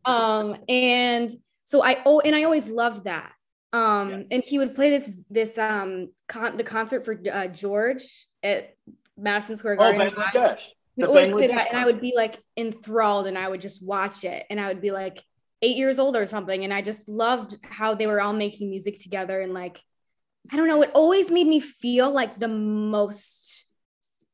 [0.05, 1.29] um and
[1.65, 3.33] so i oh and i always loved that
[3.77, 4.23] um Yeah.
[4.33, 5.91] and he would play this this um
[6.33, 8.03] con- the concert for uh, george
[8.43, 8.61] at
[9.17, 10.01] madison square Garden.
[10.01, 10.63] Oh, garden Bangladesh.
[10.95, 12.35] He'd The always play that and i would be like
[12.65, 15.17] enthralled and i would just watch it and i would be like
[15.61, 18.95] eight years old or something and i just loved how they were all making music
[19.05, 19.77] together and like
[20.51, 23.65] i don't know it always made me feel like the most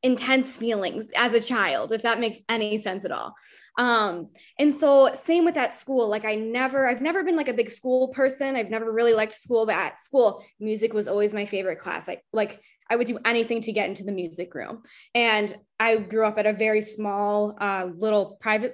[0.04, 3.34] intense feelings as a child if that makes any sense at all
[3.80, 7.54] um and so same with that school like i never i've never been like a
[7.54, 11.46] big school person i've never really liked school but at school music was always my
[11.46, 14.84] favorite class i like i would do anything to get into the music room
[15.16, 18.74] and i grew up at a very small uh, little private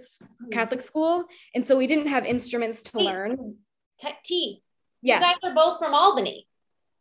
[0.52, 3.06] catholic school and so we didn't have instruments to Hey.
[3.06, 3.56] learn
[4.02, 4.08] T.
[4.26, 4.64] T.
[5.04, 6.48] yeah You guys are both from Albany.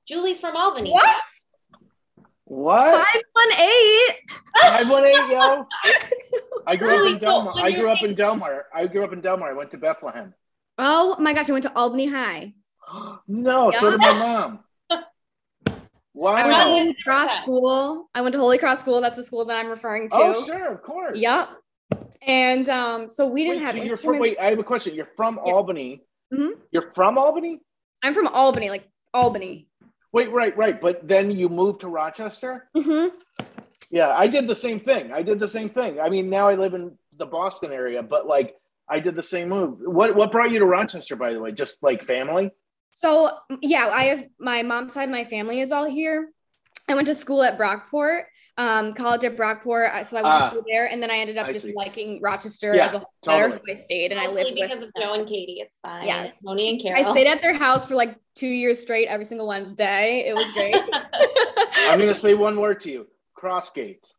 [0.06, 0.90] Julie's from Albany.
[0.92, 1.16] what
[2.48, 3.06] What?
[3.06, 4.14] five one eight
[4.62, 5.66] Five one eight, yo.
[6.66, 7.52] I grew up in Delmar.
[7.56, 8.66] I grew up in Delmar.
[8.74, 9.50] I grew up in Delmar.
[9.50, 10.32] I went to Bethlehem.
[10.78, 12.54] oh my gosh i went to albany high
[13.28, 14.60] no, so did my mom.
[16.14, 16.32] Wow.
[16.36, 18.08] I went to Holy Cross School.
[18.14, 19.00] I went to Holy Cross School.
[19.02, 20.16] That's the school that I'm referring to.
[20.16, 21.18] Oh, sure, of course.
[21.18, 21.50] Yep.
[22.26, 24.04] And um, so we didn't Wait, have so you're instruments.
[24.04, 24.94] from, wait, I have a question.
[24.94, 25.52] You're from Yeah.
[25.52, 26.02] Albany.
[26.32, 26.52] Mhm.
[26.72, 27.60] You're from Albany?
[28.02, 29.67] I'm from Albany, like Albany.
[30.12, 30.80] Wait, right, right.
[30.80, 32.68] But then you moved to Rochester?
[32.74, 33.06] hmm
[33.90, 35.12] Yeah, I did the same thing.
[35.12, 36.00] I did the same thing.
[36.00, 38.56] I mean, now I live in the Boston area, but like
[38.88, 39.78] I did the same move.
[39.80, 41.52] What what brought you to Rochester, by the way?
[41.52, 42.50] Just like family?
[42.92, 45.10] So yeah, I have my mom's side.
[45.10, 46.30] My family is all here.
[46.88, 48.22] I went to school at Brockport,
[48.58, 49.94] um, college at Brockport.
[49.94, 51.72] uh, So I went to school there, and then I ended up I just see.
[51.74, 53.50] liking Rochester Yeah, as a whole better.
[53.52, 53.58] So.
[53.70, 54.88] I stayed and I Mostly lived because with.
[54.88, 55.60] of Joe and Katie.
[55.60, 56.06] It's fine.
[56.06, 56.40] Yes.
[56.42, 57.06] Moni and Carol.
[57.06, 60.24] I stayed at their house for like two years straight, every single Wednesday.
[60.28, 60.74] It was great.
[61.88, 63.06] I'm gonna say one word to you.
[63.40, 64.10] Crossgates.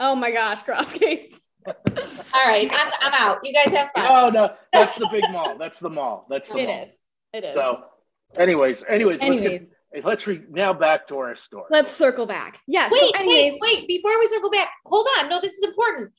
[0.00, 1.40] oh my gosh, Crossgates.
[1.66, 3.38] All right, I'm, I'm out.
[3.42, 4.04] You guys have fun.
[4.04, 5.56] No, no, that's the big mall.
[5.58, 6.26] That's the mall.
[6.30, 6.84] That's the It mall.
[6.86, 6.98] is.
[7.32, 7.54] It is.
[7.54, 7.86] So,
[8.38, 9.60] anyways, anyways, let's get, hey,
[10.02, 11.66] let's re- now back to our story.
[11.70, 12.60] let's circle back.
[12.66, 12.90] Yes.
[12.92, 13.88] Wait, so anyways, wait, wait!
[13.88, 15.28] Before we circle back, hold on.
[15.28, 16.12] No, this is important.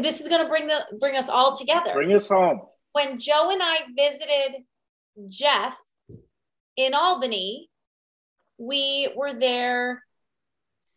[0.00, 1.92] This is going to bring the bring us all together.
[1.94, 2.60] Bring us home.
[2.92, 4.62] when Joe and I visited
[5.28, 5.76] Jeff
[6.76, 7.70] in Albany,
[8.58, 10.02] we were there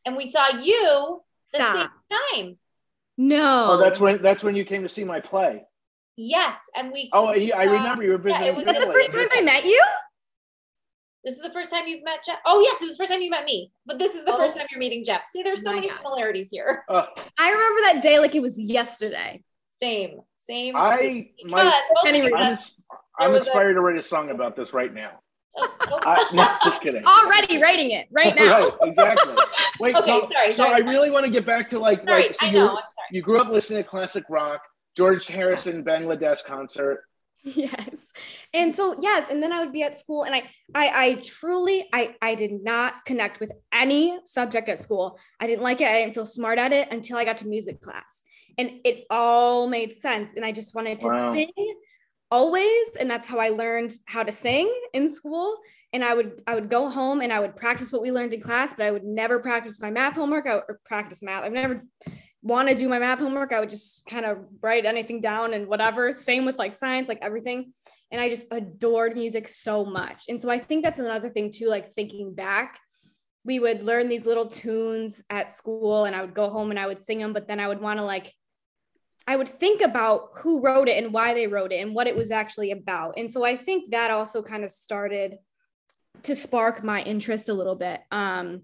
[0.06, 1.22] and we saw you
[1.54, 1.92] the Stop.
[2.10, 2.58] same time.
[3.18, 3.68] no.
[3.72, 5.64] Oh, that's when that's when you came to see my play.
[6.18, 7.10] Yes, and we.
[7.14, 8.48] Oh, I I remember you were visiting.
[8.48, 9.82] it was that the first time I met you?
[11.24, 12.40] This is the first time you've met Jeff.
[12.46, 13.72] Oh yes, it was the first time you met me.
[13.86, 14.38] But this is the Oh.
[14.38, 15.22] first time you're meeting Jeff.
[15.28, 15.98] See, there's so My many God.
[15.98, 16.84] similarities here.
[16.90, 17.06] Uh,
[17.40, 19.44] I remember that day like it was yesterday.
[19.70, 20.76] Same, same.
[20.76, 22.58] I because my mostly Kenny I'm, I'm
[23.20, 25.20] There was a- inspired to write a song about this right now.
[25.58, 27.04] I, no, just kidding.
[27.06, 28.70] Already writing it right now.
[28.70, 29.34] right, exactly.
[29.82, 30.90] Wait, Okay, so, sorry, so sorry, I sorry.
[30.90, 32.60] really want to get back to like, Sorry, like so I you.
[32.62, 32.86] I'm sorry.
[33.12, 34.62] you grew up listening to classic rock,
[34.96, 37.04] George Harrison Bangladesh concert.
[37.56, 38.12] yes.
[38.54, 40.44] And so yes and then i would be at school and i
[40.76, 45.18] i, I truly I, I did not connect with any subject at school.
[45.40, 47.82] I didn't like it i didn't feel smart at it until i got to music
[47.82, 48.24] class.
[48.58, 51.34] And it all made sense and i just wanted to Wow.
[51.34, 51.52] sing
[52.30, 55.58] always and that's how i learned how to sing in school.
[55.94, 58.42] And i would i would go home and i would practice what we learned in
[58.42, 61.52] class but i would never practice my math homework I would or practice math i've
[61.52, 61.84] never
[62.44, 65.68] want to do my math homework, I would just kind of write anything down and
[65.68, 66.12] whatever.
[66.12, 67.74] Same with like science, like everything.
[68.12, 70.24] And I just adored music so much.
[70.28, 72.80] And so I think that's another thing too, like thinking back,
[73.44, 76.88] we would learn these little tunes at school and I would go home and I
[76.88, 78.34] would sing them, but then I would want to like,
[79.28, 82.16] I would think about who wrote it and why they wrote it and what it
[82.16, 83.16] was actually about.
[83.18, 85.38] And so I think that also kind of started
[86.24, 88.02] to spark my interest a little bit.
[88.12, 88.64] Um,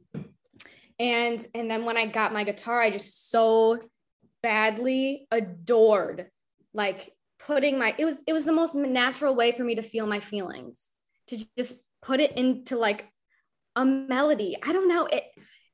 [1.00, 3.80] and and then when i got my guitar i just so
[4.44, 6.28] badly adored
[6.74, 10.08] like putting my it was it was the most natural way for me to feel
[10.08, 10.92] my feelings
[11.28, 13.08] to just put it into like
[13.76, 15.24] a melody i don't know it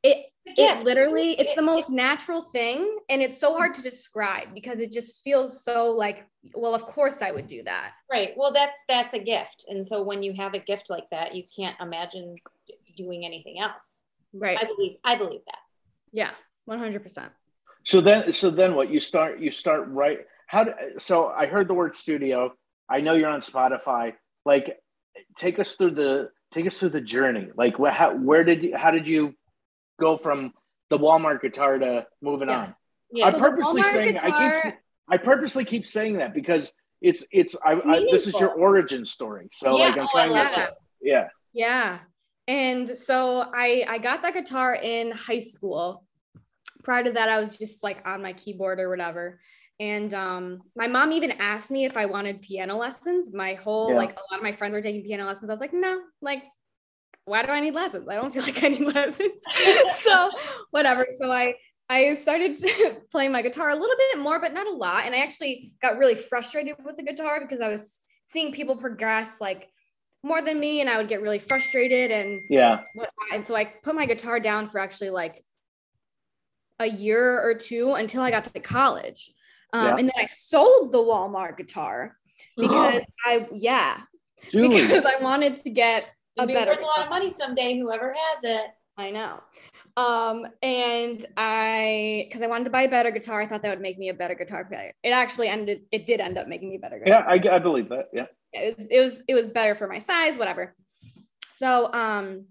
[0.04, 0.26] it
[0.58, 3.90] Yeah, it literally it's the most natural thing and it's so hard to mm-hmm.
[3.90, 8.34] describe because it just feels so like well of course i would do that Right.
[8.38, 11.42] Well, that's that's a gift, and so when you have a gift like that, you
[11.58, 12.36] can't imagine
[12.96, 14.03] doing anything else.
[14.34, 14.98] Right I believe.
[15.04, 15.60] I believe that.
[16.12, 16.32] yeah
[16.70, 17.30] 100%
[17.84, 18.90] So then, so then what?
[18.90, 20.20] You start, you start right.
[20.48, 20.64] How?
[20.66, 22.54] Do, so I heard the word studio.
[22.90, 24.14] I know you're on Spotify.
[24.46, 24.78] Like,
[25.38, 27.50] take us through the take us through the journey.
[27.58, 28.78] Like, wh- how, where did you?
[28.78, 29.34] How did you
[30.00, 30.54] go from
[30.90, 32.74] the Walmart guitar to moving on?
[33.12, 33.26] Yeah.
[33.28, 34.32] I'm So purposely Walmart saying I
[34.64, 34.74] keep
[35.10, 39.50] I purposely keep saying that because it's it's I, I this is your origin story.
[39.54, 40.74] So Yeah, like I'm oh, trying love to that.
[41.02, 41.28] yeah.
[41.54, 42.00] Yeah.
[42.48, 46.06] And so I I got that guitar in high school.
[46.84, 49.40] Prior to that, I was just like on my keyboard or whatever.
[49.80, 53.34] And um, my mom even asked me if I wanted piano lessons.
[53.34, 53.98] My whole Yeah.
[53.98, 55.50] like a lot of my friends were taking piano lessons.
[55.50, 56.44] I was like, no, like,
[57.26, 58.08] why do I need lessons?
[58.10, 59.42] I don't feel like I need lessons.
[59.96, 60.30] so
[60.72, 61.08] whatever.
[61.18, 61.56] So I
[61.90, 62.58] I started
[63.12, 65.06] playing my guitar a little bit more, but not a lot.
[65.06, 69.40] And I actually got really frustrated with the guitar because I was seeing people progress
[69.42, 69.70] like
[70.24, 72.82] more than me, and I would get really frustrated and Yeah.
[73.34, 75.44] And so I put my guitar down for actually like
[76.80, 79.34] a year or two until I got to college.
[79.74, 79.96] Um, Yeah.
[79.98, 82.18] And then I sold the Walmart guitar
[82.58, 84.02] because I, yeah,
[84.52, 84.82] Julie.
[84.82, 86.04] because I wanted to get
[86.38, 87.78] a It'll be better worth a lot of money someday.
[87.78, 88.68] Whoever has it.
[88.98, 89.42] I know.
[89.96, 93.82] Um, and I, because I wanted to buy a better guitar, I thought that would
[93.82, 94.94] make me a better guitar player.
[95.04, 97.60] It actually ended, it did end up making me a better guitar yeah, I, I
[97.60, 98.10] believe that.
[98.12, 98.26] Yeah.
[98.54, 100.76] It was it was it was better for my size whatever.
[101.50, 102.46] So um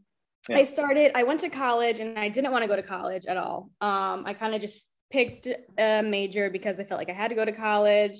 [0.48, 0.58] Yeah.
[0.58, 3.36] i started i went to college and i didn't want to go to college at
[3.36, 3.70] all.
[3.80, 5.46] Um i kind of just picked
[5.78, 8.18] a major because i felt like i had to go to college.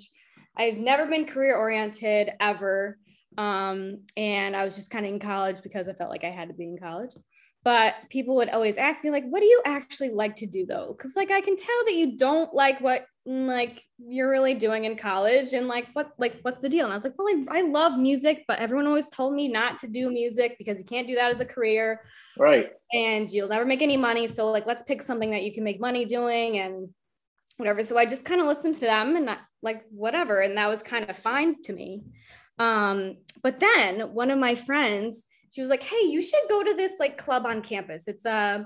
[0.57, 2.99] I've never been career oriented ever.
[3.39, 3.79] Um
[4.17, 6.55] and i was just kind of in college because i felt like i had to
[6.55, 7.15] be in college.
[7.65, 10.95] But people would always ask me like what do you actually like to do though?
[10.97, 14.97] Because like i can tell that you don't like what like you're really doing in
[14.97, 16.85] college and like what like what's the deal?
[16.85, 19.79] And i was like well I, I love music but everyone always told me not
[19.81, 22.01] to do music because you can't do that as a career.
[22.39, 22.71] Right.
[22.95, 25.81] and you'll never make any money so like let's pick something that you can make
[25.81, 26.89] money doing and
[27.59, 27.85] whatever.
[27.85, 30.83] So i just kind of listened to them and that, like whatever and that was
[30.83, 32.03] kind of fine to me.
[32.59, 36.75] Um but then one of my friends she was like hey you should go to
[36.75, 38.09] this like club on campus.
[38.09, 38.65] It's uh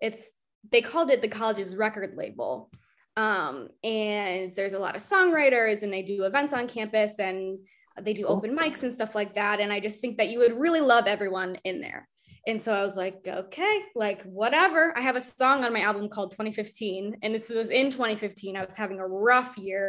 [0.00, 0.30] it's
[0.70, 2.70] they called it the college's record label
[3.16, 7.58] um and there's a lot of songwriters and they do events on campus and
[8.02, 10.58] they do open mics and stuff like that and i just think that you would
[10.58, 12.08] really love everyone in there
[12.48, 14.94] And so I was like, okay, like whatever.
[14.96, 18.56] I have a song on my album called 2015, and this was in 2015.
[18.56, 19.84] I was having a rough year.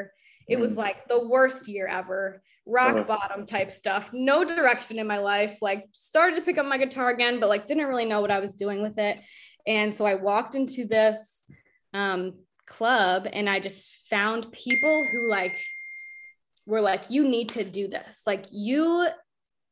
[0.53, 0.77] It was Mm.
[0.85, 3.03] like the worst year ever, rock Uh-huh.
[3.15, 5.55] bottom type stuff, no direction in my life.
[5.61, 8.39] Like, started to pick up my guitar again, but like, didn't really know what I
[8.45, 9.15] was doing with it.
[9.67, 11.43] And so I walked into this
[11.93, 12.21] um,
[12.67, 15.57] club and I just found people who like
[16.65, 18.23] were like, you need to do this.
[18.27, 19.07] Like, you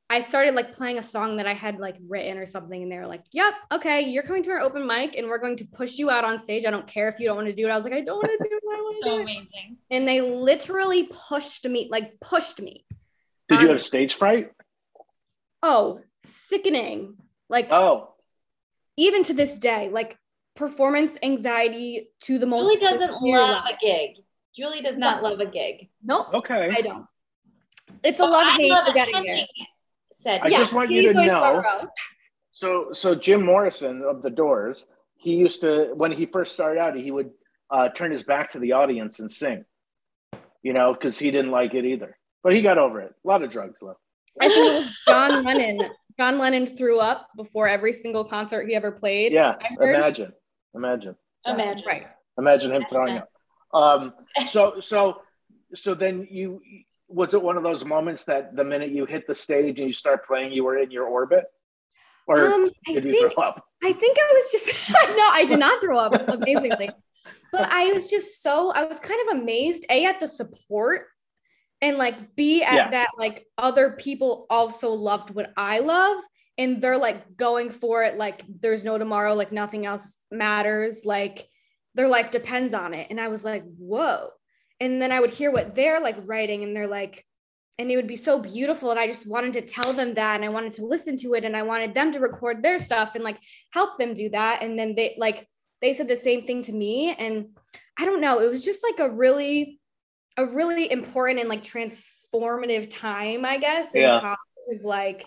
[0.07, 2.97] I started like playing a song that I had like written or something, and they
[2.97, 5.97] were like, "Yep, okay, you're coming to our open mic, and we're going to push
[5.97, 6.63] you out on stage.
[6.63, 8.17] I don't care if you don't want to do it." I was like, "I don't
[8.17, 8.63] want to do it.
[8.63, 9.77] I want to So do it." amazing.
[9.89, 12.85] And they literally pushed me, like pushed me.
[13.49, 14.51] Did you on have stage fright?
[15.63, 17.15] Oh, sickening!
[17.49, 18.13] Like Oh,
[18.97, 20.17] even to this day, like
[20.55, 22.65] performance anxiety to the most.
[22.67, 23.69] Julie doesn't love level.
[23.71, 24.11] a gig.
[24.55, 25.89] Julie does not love a gig.
[26.03, 26.71] Nope, okay.
[26.75, 27.05] I don't.
[28.03, 29.35] It's a love I hate love for getting attending.
[29.35, 29.67] there.
[30.11, 30.59] Said I yes.
[30.59, 31.87] just want you to know-
[32.51, 34.85] So, so Jim Morrison of the Doors,
[35.17, 37.31] he used to when he first started out, he would
[37.69, 39.65] uh, turn his back to the audience and sing.
[40.63, 42.17] You know, because he didn't like it either.
[42.43, 43.13] But he got over it.
[43.23, 43.99] A lot of drugs left.
[44.39, 45.79] I think it was John Lennon.
[46.17, 49.31] John Lennon threw up before every single concert he ever played.
[49.33, 50.31] Yeah, imagine,
[50.75, 51.83] imagine, Imagine.
[51.87, 52.07] Right.
[52.37, 53.29] imagine him throwing up.
[53.73, 54.13] Um,
[54.49, 55.21] so, so,
[55.75, 56.61] so then you
[57.07, 59.93] was it one of those moments that the minute you hit the stage and you
[59.93, 61.45] start playing, you were in your orbit,
[62.27, 63.63] or Um, I did you think throw up?
[63.83, 66.91] I think I was just no, I did not throw up amazingly.
[67.51, 71.07] But I was just so I was kind of amazed A at the support
[71.81, 72.89] and like B at Yeah.
[72.91, 76.17] that like other people also loved what I love
[76.57, 81.47] and they're like going for it like there's no tomorrow like nothing else matters like
[81.95, 83.07] their life depends on it.
[83.09, 84.29] And I was like whoa.
[84.79, 87.25] And then I would hear what they're like writing and they're like
[87.77, 88.91] and it would be so beautiful.
[88.91, 91.43] And I just wanted to tell them that and I wanted to listen to it
[91.43, 93.37] and I wanted them to record their stuff and like
[93.71, 94.63] help them do that.
[94.63, 95.47] And then they like
[95.81, 97.15] they said the same thing to me.
[97.17, 97.47] And
[97.97, 99.79] i don't know it was just like a really
[100.37, 104.35] a really important and like transformative time i guess Yeah.
[104.73, 105.23] of like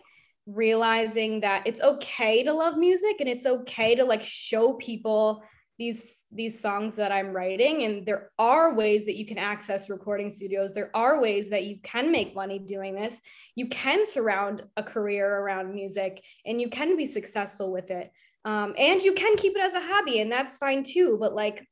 [0.49, 5.43] realizing that it's okay to love music and it's okay to like show people
[5.79, 7.85] these these songs that i'm writing.
[7.85, 10.75] And there are ways that you can access recording studios.
[10.75, 13.21] There are ways that you can make money doing this.
[13.55, 18.11] You can surround a career around music and you can be successful with it.
[18.45, 21.17] Um, and you can keep it as a hobby and that's fine too.
[21.21, 21.67] But like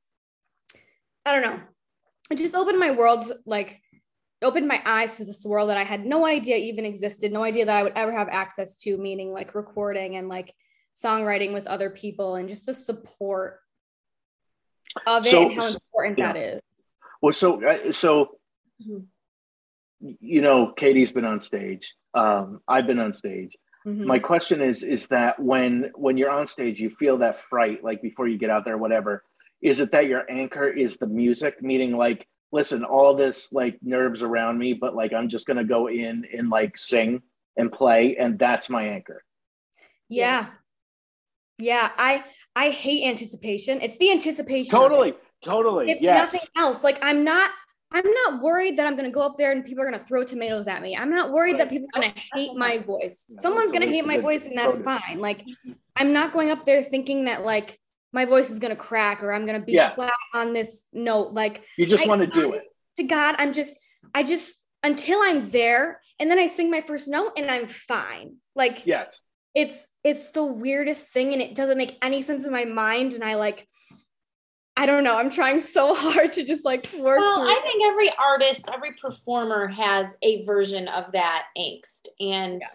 [1.25, 1.61] i don't know.
[2.31, 3.81] It just opened my world like
[4.47, 7.65] opened my eyes to this world that i had no idea even existed no idea
[7.67, 10.55] that i would ever have access to meaning like recording and like
[11.05, 13.61] songwriting with other people and just the support
[15.07, 16.33] of it So- and how important yeah.
[16.33, 16.61] that is
[17.23, 18.39] Well, so uh, so
[18.81, 19.07] Mhm.
[20.21, 21.95] you know, Katie's been on stage.
[22.23, 23.53] Um, I've been on stage.
[23.87, 24.05] Mhm.
[24.15, 28.01] My question is is that when when you're on stage, you feel that fright, like
[28.03, 29.13] before you get out there, whatever.
[29.63, 32.21] Is it that your anchor is the music, meaning like,
[32.57, 36.51] listen, all this like nerves around me, but like I'm just gonna go in and
[36.51, 37.23] like sing
[37.57, 39.23] and play, and that's my anchor.
[40.09, 40.47] yeah
[41.59, 42.23] yeah i
[42.55, 44.89] i hate anticipation it's the anticipation of it.
[44.89, 45.91] Totally, totally.
[45.91, 46.33] it's yes.
[46.33, 46.85] nothing else.
[46.85, 47.51] Like I'm not
[47.93, 50.67] I'm not worried that I'm gonna go up there and people are gonna throw tomatoes
[50.67, 50.97] at me.
[50.97, 53.27] I'm not worried that people are gonna hate my voice.
[53.29, 55.19] No, Someone's gonna hate my voice and that's fine.
[55.19, 55.45] Like
[55.97, 57.79] I'm not going up there thinking that like
[58.13, 59.91] my voice is gonna crack or I'm gonna be Yeah.
[59.91, 61.33] flat on this note.
[61.33, 62.63] Like You just want to do it.
[62.97, 63.77] To God, I'm just
[64.15, 68.37] I just until I'm there and then I sing my first note and I'm fine.
[68.55, 69.15] Like Yes.
[69.55, 73.25] it's it's the weirdest thing and it doesn't make any sense in my mind and
[73.25, 73.67] i like
[74.77, 77.63] i don't know i'm trying so hard to just like work Well, through I it.
[77.65, 82.07] think every artist, every performer has a version of that angst.
[82.21, 82.69] And, Yeah.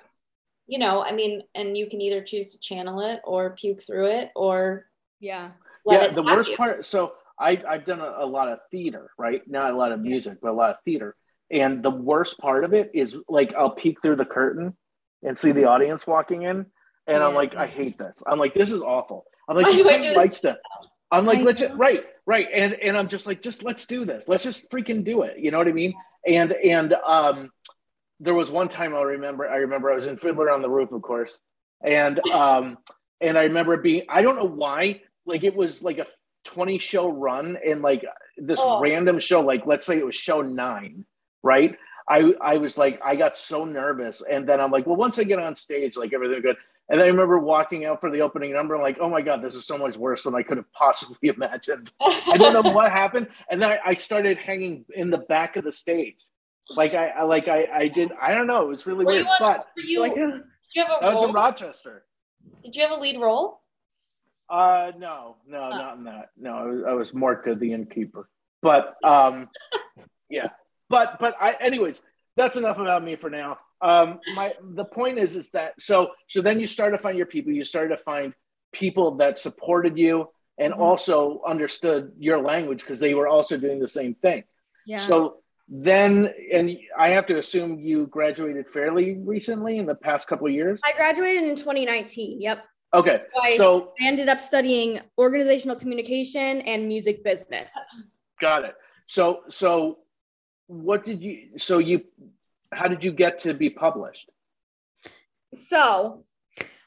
[0.67, 4.07] you know, I mean, and you can either choose to channel it or puke through
[4.07, 4.87] it or
[5.21, 5.51] yeah
[5.85, 6.57] let yeah, the worst you.
[6.57, 6.85] part.
[6.85, 9.41] So I, I've done a, a lot of theater, right?
[9.47, 10.11] Not a lot of Yeah.
[10.11, 11.15] music, but a lot of theater.
[11.49, 14.75] And the worst part of it is like I'll peek through the curtain
[15.23, 16.65] and see the audience walking in,
[17.07, 18.21] and I'm like, I hate this.
[18.27, 19.25] I'm like, this is awful.
[19.49, 20.17] I'm like, Why just do I turn do the this?
[20.17, 20.55] lights down.
[21.11, 24.05] I'm like, I let's just, right, right, and and I'm just like, just let's do
[24.05, 24.27] this.
[24.27, 25.39] Let's just freaking do it.
[25.39, 25.93] You know what I mean?
[26.25, 27.49] And and um,
[28.19, 29.47] there was one time I remember.
[29.49, 31.37] I remember I was in Fiddler on the Roof, of course,
[31.83, 32.77] and um,
[33.19, 34.03] and I remember being.
[34.07, 35.01] I don't know why.
[35.31, 36.05] Like it was like a
[36.45, 38.03] 20 show run, and like
[38.37, 38.79] this Oh.
[38.79, 39.41] random show.
[39.41, 41.05] Like let's say it was show nine,
[41.43, 41.75] right?
[42.09, 45.23] I I was like I got so nervous, and then I'm like, well, once I
[45.23, 46.57] get on stage, like everything good.
[46.89, 49.55] And I remember walking out for the opening number, I'm like, oh my god, this
[49.55, 51.93] is so much worse than I could have possibly imagined.
[52.01, 55.63] I don't know what happened, and then I, I started hanging in the back of
[55.63, 56.17] the stage,
[56.75, 59.27] like I, I like I I did I don't know, it was really Were weird.
[59.27, 61.31] on- but you, like you have a that was in?
[61.33, 62.03] Rochester.
[62.63, 63.60] Did you have a lead role?
[64.51, 65.69] Uh, no, no, Oh.
[65.69, 66.29] not in that.
[66.37, 68.29] No, I was, I was Mordcha, the innkeeper.
[68.61, 69.49] But um,
[70.29, 70.49] yeah.
[70.89, 72.01] But but I, anyways,
[72.35, 73.57] that's enough about me for now.
[73.81, 77.25] Um, my the point is is that so so then you start to find your
[77.27, 77.51] people.
[77.53, 78.33] You started to find
[78.73, 80.27] people that supported you
[80.59, 80.79] and Mhm.
[80.79, 84.43] also understood your language because they were also doing the same thing.
[84.85, 84.99] Yeah.
[84.99, 85.37] So
[85.67, 90.53] then, and I have to assume you graduated fairly recently in the past couple of
[90.53, 90.81] years.
[90.83, 92.41] I graduated in 2019.
[92.41, 92.65] Yep.
[92.93, 97.73] Okay, So I, so I ended up studying organizational communication and music business.
[98.39, 98.75] got it.
[99.05, 99.99] So so
[100.67, 101.57] what did you?
[101.57, 102.01] So you,
[102.73, 104.29] how did you get to be published?
[105.55, 106.23] So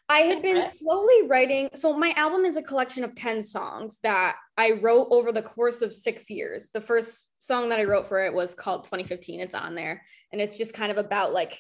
[0.09, 1.71] I had been slowly writing.
[1.75, 5.81] So my album is a collection of 10 songs that I wrote over the course
[5.83, 6.71] of six years.
[6.73, 9.41] The first song that I wrote for it was called 2015.
[9.41, 10.03] It's on there.
[10.33, 11.59] And it's just kind of about like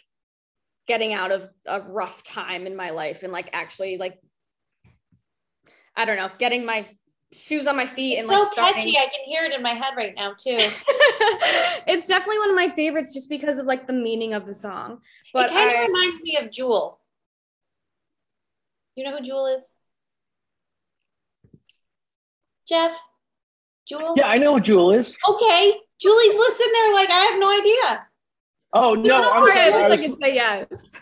[0.86, 4.18] getting out of a rough time in my life and like actually like,
[5.96, 6.86] I don't know, getting my
[7.32, 8.96] shoes on my feet and so like starting- catchy.
[8.98, 10.56] I can hear it in my head right now too.
[11.86, 14.98] it's definitely one of my favorites just because of like the meaning of the song.
[15.32, 17.00] But it kind of reminds me of Jewel.
[18.96, 19.74] You know who Jewel is?
[22.68, 22.92] Jeff?
[23.88, 24.14] Jewel?
[24.16, 25.14] Yeah, I know who Jewel is.
[25.28, 25.74] Okay.
[26.00, 28.06] Julie's listening there like I have no idea.
[28.72, 29.44] Oh no, No, I'm I sorry.
[29.44, 31.00] wish I, I was- could say yes.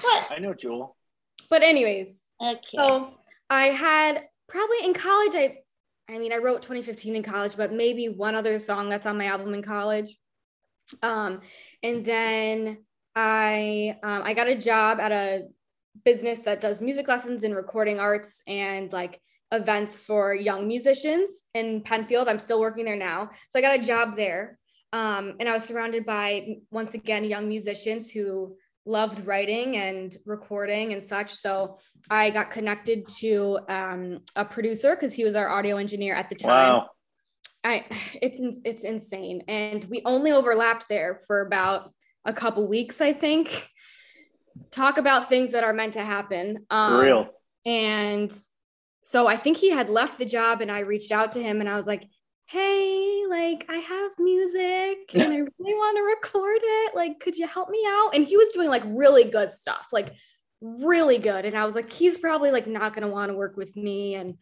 [0.00, 0.26] What?
[0.30, 0.96] I know Jewel.
[1.50, 2.58] But anyways, Okay.
[2.64, 3.14] so
[3.50, 5.34] I had probably in college.
[5.34, 5.58] I,
[6.08, 9.26] I mean, I wrote 2015 in college, but maybe one other song that's on my
[9.26, 10.16] album in college.
[11.02, 11.40] Um,
[11.82, 12.84] and then
[13.14, 15.48] I, um, I got a job at a
[16.04, 19.20] business that does music lessons and recording arts and like
[19.52, 22.28] events for young musicians in Penfield.
[22.28, 24.58] I'm still working there now, so I got a job there.
[24.92, 28.56] Um, and I was surrounded by once again young musicians who
[28.88, 31.34] loved writing and recording and such.
[31.34, 31.78] So
[32.10, 36.34] I got connected to um, a producer because he was our audio engineer at the
[36.34, 36.50] time.
[36.50, 36.88] Wow.
[37.62, 37.84] I,
[38.22, 41.92] it's it's insane, and we only overlapped there for about
[42.24, 43.68] a couple weeks, I think.
[44.70, 46.66] Talk about things that are meant to happen.
[46.70, 47.28] Um, For real.
[47.64, 48.36] And
[49.04, 51.68] so I think he had left the job, and I reached out to him, and
[51.68, 52.08] I was like,
[52.48, 56.94] "Hey, like I have music, and I really want to record it.
[56.94, 60.12] Like, could you help me out?" And he was doing like really good stuff, like
[60.60, 61.44] really good.
[61.44, 64.38] And I was like, "He's probably like not gonna want to work with me," and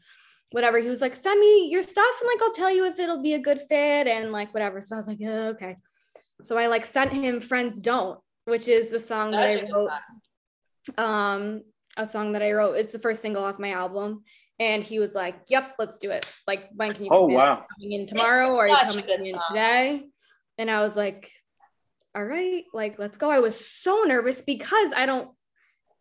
[0.53, 0.79] whatever.
[0.79, 3.35] He was like, "Send me your stuff, and like I'll tell you if it'll be
[3.35, 5.77] a good fit, and like whatever." So I was like, yeah, "Okay."
[6.43, 9.91] So I like sent him "Friends Don't," which is the song that I wrote
[10.99, 11.63] um
[11.97, 12.75] a song that I wrote.
[12.75, 14.23] It's the first single off my album.
[14.59, 16.31] And he was like, Yep, let's do it.
[16.47, 17.37] Like, when can you Oh come in?
[17.37, 17.65] wow.
[17.75, 19.43] coming in tomorrow or are you coming in song.
[19.49, 20.07] today?
[20.59, 21.31] And I was like,
[22.15, 23.31] All right, like let's go.
[23.31, 25.31] I was so nervous because I don't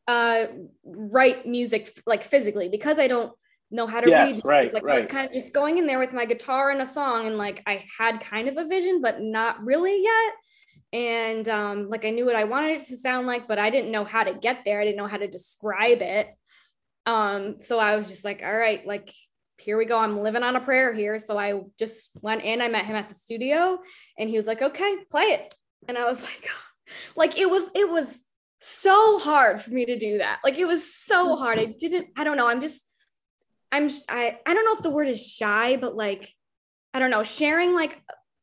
[0.08, 0.46] uh
[0.86, 3.34] write music like physically, because I don't
[3.72, 4.42] know how to Yes, read.
[4.46, 6.86] right, Like I was kind of just going in there with my guitar and a
[6.86, 10.34] song, and like I had kind of a vision, but not really yet
[10.94, 13.92] and um, like I knew what I wanted it to sound like, but I didn't
[13.92, 14.80] know how to get there.
[14.80, 16.28] I didn't know how to describe it.
[17.06, 19.12] Um, so I was just like, all right, like
[19.58, 19.98] here we go.
[19.98, 21.18] I'm living on a prayer here.
[21.20, 22.62] So I just went in.
[22.62, 23.80] I met him at the studio,
[24.18, 25.56] and he was like, okay, play it.
[25.88, 26.50] And I was like,
[27.16, 28.26] like it was it was
[28.60, 30.40] so hard for me to do that.
[30.44, 31.60] Like it was so hard.
[31.60, 32.08] I didn't.
[32.18, 32.50] I don't know.
[32.50, 32.92] I'm just.
[33.72, 33.90] I'm.
[34.10, 34.40] I.
[34.46, 36.30] I don't know if the word is shy, but like,
[36.94, 37.24] I don't know.
[37.24, 38.02] Sharing like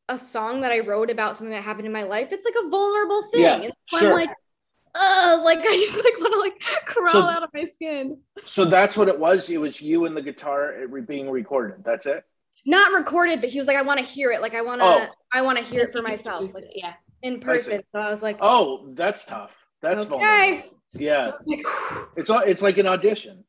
[0.09, 2.69] a song that I wrote about something that happened in my life, it's like a
[2.69, 3.43] vulnerable thing.
[3.43, 4.09] Yeah, and so sure.
[4.09, 4.31] I'm like,
[4.95, 8.19] uh, like I just like want to like crawl So- out of my skin.
[8.45, 9.49] So that's what it was.
[9.51, 10.75] It was you and the guitar
[11.07, 11.83] being recorded.
[11.85, 12.25] That's it.
[12.65, 14.41] Not recorded, but he was like, I want to hear it.
[14.41, 15.07] Like I want to, Oh.
[15.33, 16.93] I want to hear it for myself, like yeah.
[17.23, 17.83] in person.
[17.93, 19.51] So I was like, Oh, that's tough.
[19.81, 20.37] That's vulnerable.
[20.37, 20.71] okay.
[20.93, 21.31] Yeah.
[21.33, 21.65] So like,
[22.17, 23.45] It's all- it's like an audition.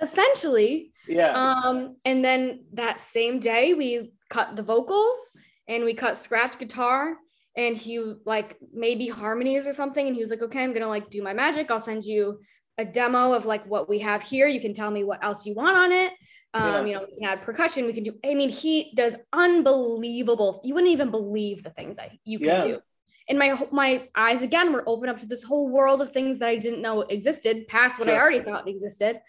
[0.00, 0.92] essentially.
[1.06, 1.32] Yeah.
[1.32, 5.36] Um, and then that same day we cut the vocals
[5.68, 7.16] and we cut scratch guitar
[7.56, 10.06] and he like maybe harmonies or something.
[10.06, 11.70] And he was like, okay, I'm gonna like do my magic.
[11.70, 12.40] I'll send you
[12.78, 14.46] a demo of like what we have here.
[14.46, 16.12] You can tell me what else you want on it.
[16.54, 16.84] Um, Yeah.
[16.84, 20.74] you know, we can add percussion, we can do, I mean, he does unbelievable, you
[20.74, 22.62] wouldn't even believe the things that you can Yeah.
[22.62, 22.80] do.
[23.28, 26.48] And my my eyes again were open up to this whole world of things that
[26.48, 29.20] I didn't know existed, past what I already thought existed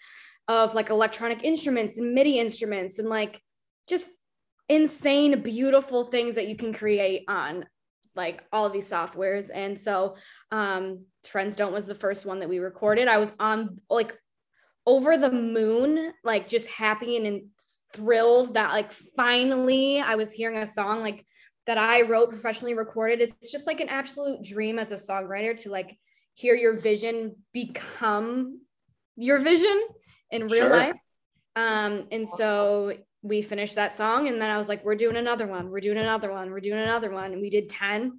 [0.48, 3.40] of like electronic instruments and MIDI instruments and like
[3.88, 4.12] just
[4.68, 7.66] insane, beautiful things that you can create on
[8.14, 9.50] like all of these softwares.
[9.52, 10.16] And so
[10.50, 13.08] um Friends Don't was the first one that we recorded.
[13.08, 14.16] I was on like
[14.86, 17.42] over the moon, like just happy and, and
[17.92, 21.24] thrilled that like finally I was hearing a song like
[21.66, 23.20] that I wrote professionally recorded.
[23.20, 25.96] It's just like an absolute dream as a songwriter to like
[26.34, 28.60] hear your vision become
[29.16, 29.80] your vision
[30.30, 30.70] in real Sure.
[30.70, 30.96] life.
[31.54, 35.46] Um, and so we finished that song, and then I was like, we're doing another
[35.46, 38.18] one, we're doing another one, we're doing another one, and we did ten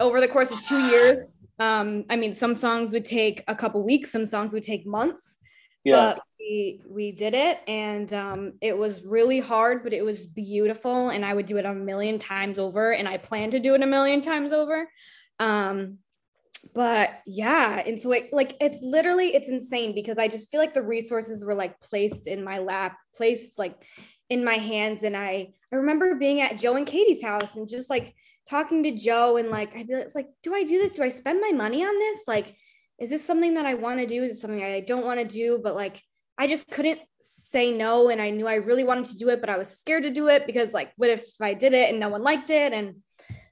[0.00, 1.44] over the course of two years.
[1.58, 5.38] Um, I mean, some songs would take a couple weeks, some songs would take months
[5.84, 6.14] Yeah.
[6.14, 11.10] but we we did it and um, it was really hard but it was beautiful
[11.10, 13.82] and i would do it a million times over and i plan to do it
[13.82, 14.88] a million times over
[15.38, 15.98] um,
[16.74, 20.74] but yeah and so it like it's literally it's insane because i just feel like
[20.74, 23.76] the resources were like placed in my lap placed like
[24.30, 27.90] in my hands and i i remember being at joe and katie's house and just
[27.90, 28.14] like
[28.48, 31.02] talking to joe and like i'd be like, it's like do i do this do
[31.02, 32.56] i spend my money on this like
[33.00, 34.22] is this something that I want to do?
[34.22, 35.58] Is it something I don't want to do?
[35.62, 36.00] But like,
[36.36, 38.10] I just couldn't say no.
[38.10, 40.28] And I knew I really wanted to do it, but I was scared to do
[40.28, 42.74] it because like, what if I did it and no one liked it?
[42.74, 42.96] And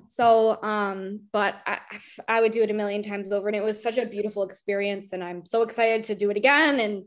[0.06, 1.80] so, um, but I,
[2.28, 3.48] I would do it a million times over.
[3.48, 5.12] And it was such a beautiful experience.
[5.12, 6.78] And I'm so excited to do it again.
[6.78, 7.04] And,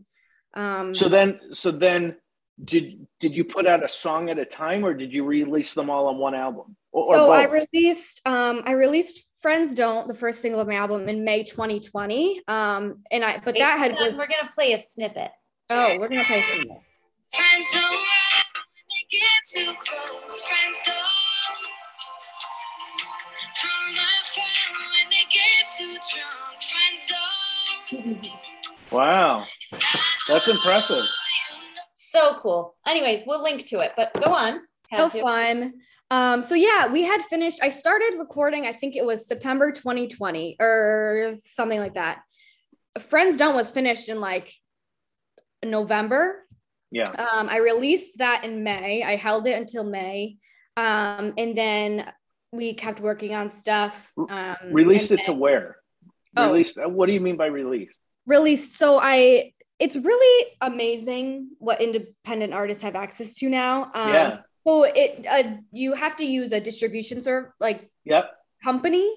[0.55, 2.15] um, So then, so then,
[2.63, 5.89] did did you put out a song at a time, or did you release them
[5.89, 6.75] all on one album?
[6.91, 10.75] Or, or so I released um I released Friends Don't, the first single of my
[10.75, 12.41] album in May 2020.
[12.47, 15.31] Um and I but that had Hold was We're gonna play a snippet.
[15.69, 16.81] oh we're gonna play some more.
[17.33, 18.03] Friends don't run
[18.53, 20.43] when they get too close.
[20.43, 20.95] Friends don't
[23.61, 26.61] come my friend when they get too drunk.
[26.61, 27.11] Friends
[28.11, 28.91] don't.
[28.91, 29.45] wow,
[30.27, 31.05] that's impressive.
[32.11, 32.75] So cool.
[32.85, 34.59] Anyways, we'll link to it, but go on.
[34.93, 35.21] so to.
[35.21, 35.73] fun.
[36.09, 37.59] Um, so yeah, we had finished.
[37.63, 38.65] I started recording.
[38.65, 42.21] I think it was September 2020 or something like that.
[42.99, 44.51] Friends Don't was finished in like
[45.63, 46.45] November.
[46.91, 47.09] Yeah.
[47.09, 49.03] Um, I released that in May.
[49.03, 50.35] I held it until May,
[50.75, 52.11] um, and then
[52.51, 54.11] we kept working on stuff.
[54.29, 55.77] Um, Released and it to where?
[56.35, 56.47] Oh.
[56.51, 56.77] Released.
[56.77, 57.93] uh, What do you mean by release?
[58.27, 58.75] released.
[58.77, 63.91] So I, it's really amazing what independent artists have access to now.
[63.95, 64.37] Um, Yeah.
[64.63, 68.31] So it, uh, you have to use a distribution serve like Yep.
[68.63, 69.11] company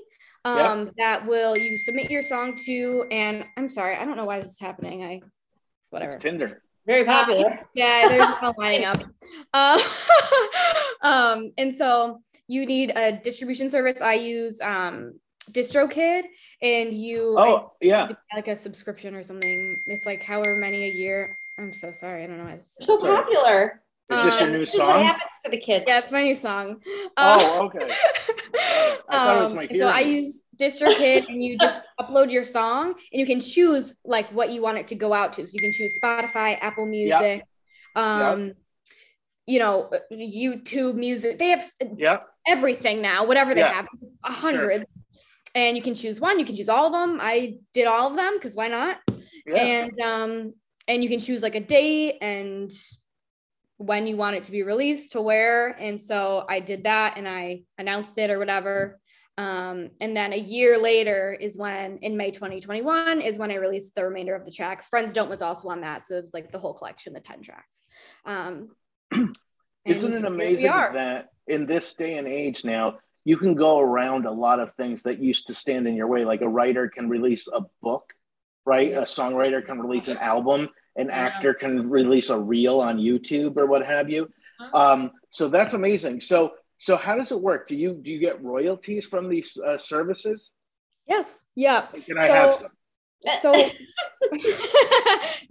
[0.47, 3.05] um, that will you submit your song to.
[3.11, 5.05] And I'm sorry, I don't know why this is happening.
[5.05, 5.21] I,
[5.91, 6.15] whatever.
[6.15, 6.63] It's Tinder.
[6.87, 7.61] Very popular.
[7.75, 9.03] Yeah, they're just all lining up.
[9.53, 9.81] Um,
[11.03, 14.01] um, and so you need a distribution service.
[14.01, 15.21] I use um,
[15.53, 16.23] DistroKid,
[16.63, 18.09] and you Oh, yeah.
[18.35, 19.81] like a subscription or something.
[19.87, 21.39] It's like however many a year.
[21.59, 22.25] I'm so sorry.
[22.25, 22.77] I don't know why this.
[22.81, 23.81] so popular.
[24.11, 25.85] Is this your Um, new This is what happens to the kids.
[25.89, 26.83] Yeah, it's my new song.
[27.17, 27.95] Oh, Um, okay.
[29.09, 30.17] I thought it was um, my and so I hearing.
[30.25, 34.61] use DistroKid, and you just upload your song, and you can choose like what you
[34.63, 35.47] want it to go out to.
[35.47, 37.45] So you can choose Spotify, Apple Music,
[37.95, 38.53] um,
[39.47, 41.39] you know, YouTube Music.
[41.39, 41.65] They have
[41.97, 42.27] Yep.
[42.47, 43.73] everything now, whatever they Yeah.
[43.73, 43.89] have,
[44.25, 44.93] a hundreds.
[45.55, 46.39] And you can choose one.
[46.39, 47.19] You can choose all of them.
[47.23, 48.99] I did all of them because why not?
[49.47, 49.57] Yeah.
[49.57, 50.55] and um
[50.89, 52.73] and you can choose like a date and
[53.77, 57.29] when you want it to be released to where and so i did that and
[57.29, 58.99] i announced it or whatever
[59.37, 63.95] um and then a year later is when in may 2021 is when i released
[63.95, 66.51] the remainder of the tracks friends don't was also on that so it was like
[66.51, 67.83] the whole collection the 10 tracks
[68.25, 68.69] um
[69.85, 74.31] Isn't it amazing that in this day and age now, you can go around a
[74.31, 76.25] lot of things that used to stand in your way?
[76.25, 78.13] Like a writer can release a book,
[78.65, 78.93] right?
[78.93, 83.67] A songwriter can release an album, an actor can release a reel on YouTube or
[83.67, 84.29] what have you.
[84.61, 84.77] Uh-huh.
[84.79, 86.21] Um, so that's amazing.
[86.21, 87.69] So, so how does it work?
[87.69, 90.51] Do you do you get royalties from these uh, services?
[91.07, 92.69] yes yeah Can I have So-
[93.43, 93.43] some?
[93.43, 93.53] so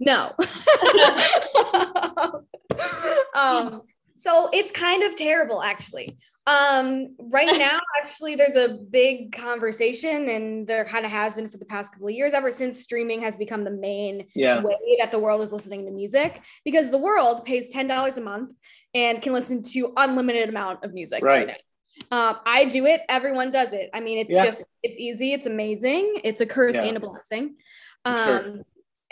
[0.00, 0.32] no
[3.34, 3.82] um
[4.16, 6.16] so it's kind of terrible actually
[6.46, 11.56] um right now actually there's a big conversation and there kind of has been for
[11.56, 14.62] the past couple of years ever since streaming has become the main Yeah.
[14.62, 18.50] way that the world is listening to music because the world pays $10 a month
[18.94, 21.56] and can listen to unlimited amount of music right, Right.
[22.10, 22.28] now.
[22.30, 23.00] Um, I do it.
[23.08, 23.88] Everyone does it.
[23.94, 24.44] I mean, it's Yeah.
[24.44, 25.32] just it's easy.
[25.32, 26.20] It's amazing.
[26.24, 26.82] It's a curse Yeah.
[26.84, 27.56] and a blessing.
[28.04, 28.64] Um, sure.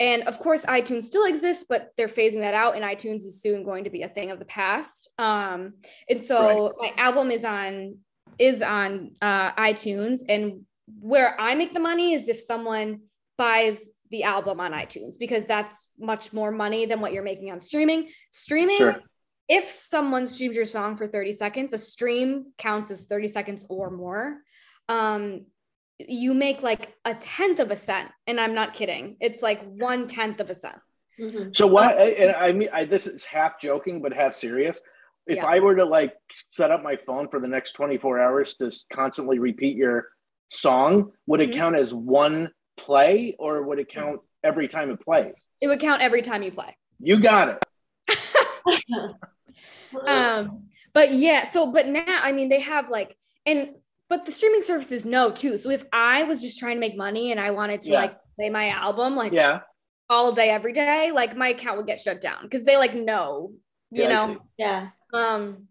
[0.03, 3.63] And of course, iTunes still exists, but they're phasing that out, and iTunes is soon
[3.63, 5.09] going to be a thing of the past.
[5.17, 5.75] Um,
[6.09, 7.99] and so my album is on
[8.37, 10.65] is on uh, iTunes, and
[10.99, 13.03] where I make the money is if someone
[13.37, 17.61] buys the album on iTunes because that's much more money than what you're making on
[17.61, 18.09] streaming.
[18.31, 18.99] Streaming, Sure.
[19.47, 23.89] if someone streams your song for 30 seconds, a stream counts as 30 seconds or
[23.89, 24.39] more.
[24.89, 25.45] Um,
[25.99, 29.17] you make like a tenth of a cent, and I'm not kidding.
[29.19, 30.77] It's like one tenth of a cent.
[31.19, 31.55] Mhm.
[31.55, 31.97] So what?
[31.97, 34.81] And I mean, I, this is half joking, but half serious.
[35.27, 35.45] If Yeah.
[35.45, 36.13] I were to like
[36.49, 40.07] set up my phone for the next 24 hours to constantly repeat your
[40.49, 41.53] song, would it Mhm.
[41.53, 45.35] count as one play, or would it count every time it plays.
[45.61, 46.75] It would count every time you play.
[46.99, 47.63] You got it.
[50.07, 53.15] Um, but yeah, so but now I mean they have like
[53.45, 53.75] and
[54.13, 55.57] but the streaming services know too.
[55.57, 58.01] So if I was just trying to make money and I wanted to Yeah.
[58.01, 59.61] like play my album like Yeah.
[60.07, 63.53] all day every day, like my account would get shut down because they like know,
[63.89, 64.37] you Yeah, know.
[64.55, 64.89] yeah.
[65.15, 65.67] Um,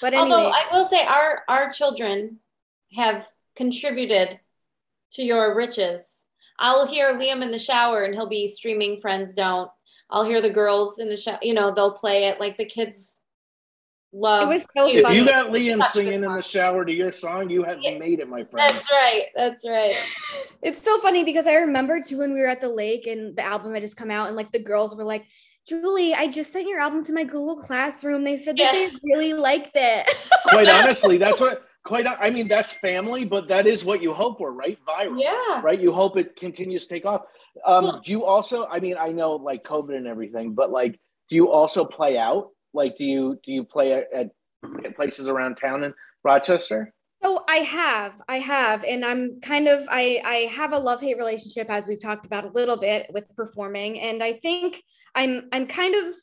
[0.00, 2.40] but anyway, Although I will say our our children
[2.96, 4.40] have contributed
[5.12, 6.24] to your riches.
[6.58, 9.70] I'll hear Liam in the shower and he'll be streaming Friends Don't.
[10.08, 13.20] I'll hear the girls in the shower, you know, they'll play it like the kids
[14.12, 14.50] love.
[14.50, 15.14] It was so If fun.
[15.14, 17.98] you got Liam singing in the shower to your song, you have Yeah.
[17.98, 18.76] made it, my friend.
[18.76, 19.24] That's right.
[19.36, 19.96] That's right.
[20.62, 23.42] it's so funny because I remember too when we were at the lake and the
[23.44, 25.24] album had just come out and like the girls were like,
[25.66, 28.24] Julie, I just sent your album to my Google Classroom.
[28.24, 28.88] They said that Yeah.
[28.88, 30.06] they really liked it.
[30.48, 31.62] Quite honestly, that's what.
[31.84, 32.06] Quite.
[32.06, 34.78] I mean, that's family, but that is what you hope for, right?
[34.86, 35.22] Viral.
[35.22, 35.60] Yeah.
[35.62, 35.80] right?
[35.80, 37.22] You hope it continues to take off.
[37.64, 38.00] Um, Cool.
[38.04, 38.66] do you also?
[38.66, 40.98] I mean, I know like COVID and everything, but like,
[41.30, 42.50] do you also play out?
[42.74, 45.94] Like, do you do you play at, at, places around town in
[46.24, 46.92] Rochester?
[47.22, 51.16] So I have, I have, and I'm kind of, I, I have a love hate
[51.16, 54.80] relationship as we've talked about a little bit with performing, and I think
[55.16, 56.14] I'm, I'm kind of,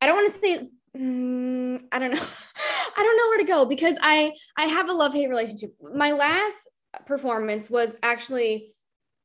[0.00, 2.22] I don't want to say, mm, I don't know,
[2.96, 5.74] I don't know where to go because I, I have a love hate relationship.
[5.94, 6.70] My last
[7.06, 8.73] performance was actually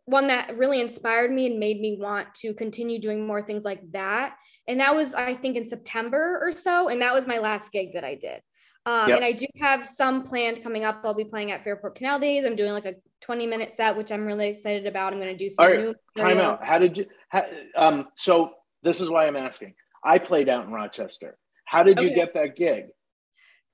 [0.10, 3.82] one that really inspired me and made me want to continue doing more things like
[3.92, 4.36] that,
[4.68, 7.94] and that was, I think, in September or so, and that was my last gig
[7.94, 8.42] that I did.
[8.86, 9.18] Um, Yep.
[9.18, 11.02] And I do have some planned coming up.
[11.04, 12.46] I'll be playing at Fairport Canal Days.
[12.46, 15.14] I'm doing like a 20 minute set, which I'm really excited about.
[15.14, 16.64] I'm going to do some All right, new Time out.
[16.64, 17.06] How did you?
[17.28, 17.44] How,
[17.76, 18.52] um, so
[18.82, 19.76] this is why I'm asking.
[20.04, 21.38] I played out in Rochester.
[21.66, 22.86] How did you get that gig?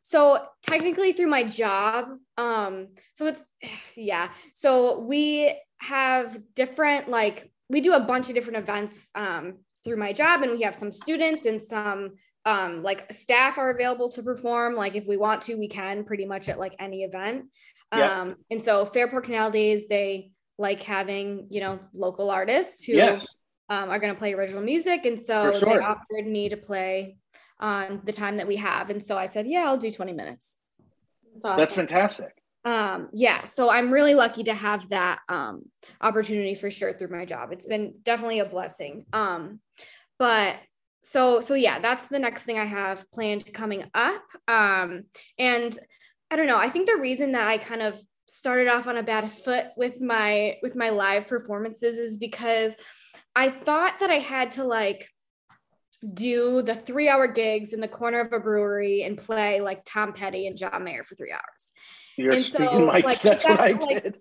[0.01, 3.45] So technically through my job, um, so it's
[3.95, 4.29] yeah.
[4.53, 10.13] So we have different like we do a bunch of different events um, through my
[10.13, 12.11] job, and we have some students and some
[12.45, 14.75] um, like staff are available to perform.
[14.75, 17.45] Like if we want to, we can pretty much at like any event.
[17.93, 18.21] Yeah.
[18.21, 23.25] Um, and so Fairport Canal Days, they like having you know local artists who Yes.
[23.69, 25.05] um, are going to play original music.
[25.05, 25.69] And so sure.
[25.69, 27.17] they offered me to play
[27.59, 28.89] on the time that we have.
[28.89, 30.57] And so I said, yeah, I'll do 20 minutes.
[31.33, 31.59] That's awesome.
[31.59, 32.41] That's fantastic.
[32.65, 33.45] Um, yeah.
[33.45, 35.63] So I'm really lucky to have that um,
[36.01, 37.51] opportunity for sure through my job.
[37.51, 39.05] It's been definitely a blessing.
[39.13, 39.59] Um,
[40.17, 40.57] but
[41.03, 44.23] so, so yeah, that's the next thing I have planned coming up.
[44.47, 45.03] Um,
[45.37, 45.77] and
[46.31, 49.03] I don't know, I think the reason that I kind of started off on a
[49.03, 52.73] bad foot with my, with my live performances is because
[53.35, 55.07] I thought that I had to like
[56.13, 60.13] do the three hour gigs in the corner of a brewery and play like Tom
[60.13, 61.71] Petty and John Mayer for three hours,
[62.17, 62.99] You're And so, my.
[62.99, 64.17] like, that's what I like, did.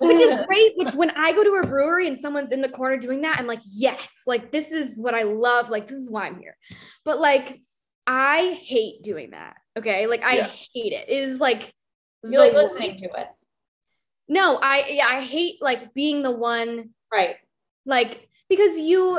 [0.00, 0.72] which is great.
[0.76, 3.46] Which when I go to a brewery and someone's in the corner doing that, I'm
[3.46, 5.70] like, yes, like this is what I love.
[5.70, 6.56] Like this is why I'm here.
[7.04, 7.60] But like,
[8.06, 9.56] I hate doing that.
[9.78, 10.50] Okay, like I Yeah.
[10.74, 11.08] hate it.
[11.08, 11.72] It is like
[12.22, 13.26] you're like the listening to it.
[14.28, 17.36] No, I yeah, I hate like being the one Right.
[17.86, 19.18] like because you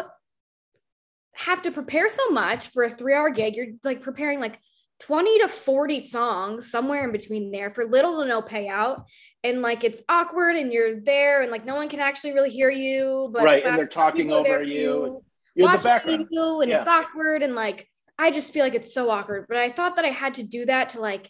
[1.34, 4.60] have to prepare so much for a three hour gig you're like preparing like
[5.02, 9.06] 20 to 40 songs somewhere in between there for little to no payout
[9.44, 12.70] and like it's awkward and you're there and like no one can actually really hear
[12.70, 15.24] you but Right, and they're talking are over for you.
[15.56, 16.28] You're the background.
[16.30, 16.78] you, and Yeah.
[16.78, 17.88] it's awkward and like
[18.20, 19.46] I just feel like it's so awkward.
[19.50, 21.30] But I thought that I had to do that to like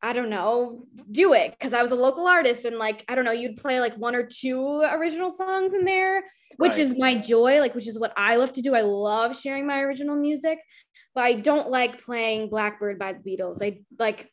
[0.00, 3.24] I don't know, do it because I was a local artist and like I don't
[3.24, 6.22] know, you'd play like one or two original songs in there,
[6.56, 6.78] which Right.
[6.78, 8.74] is my joy, like which is what I love to do.
[8.76, 10.58] I love sharing my original music,
[11.14, 13.58] but I don't like playing Blackbird by the Beatles.
[13.62, 14.30] I like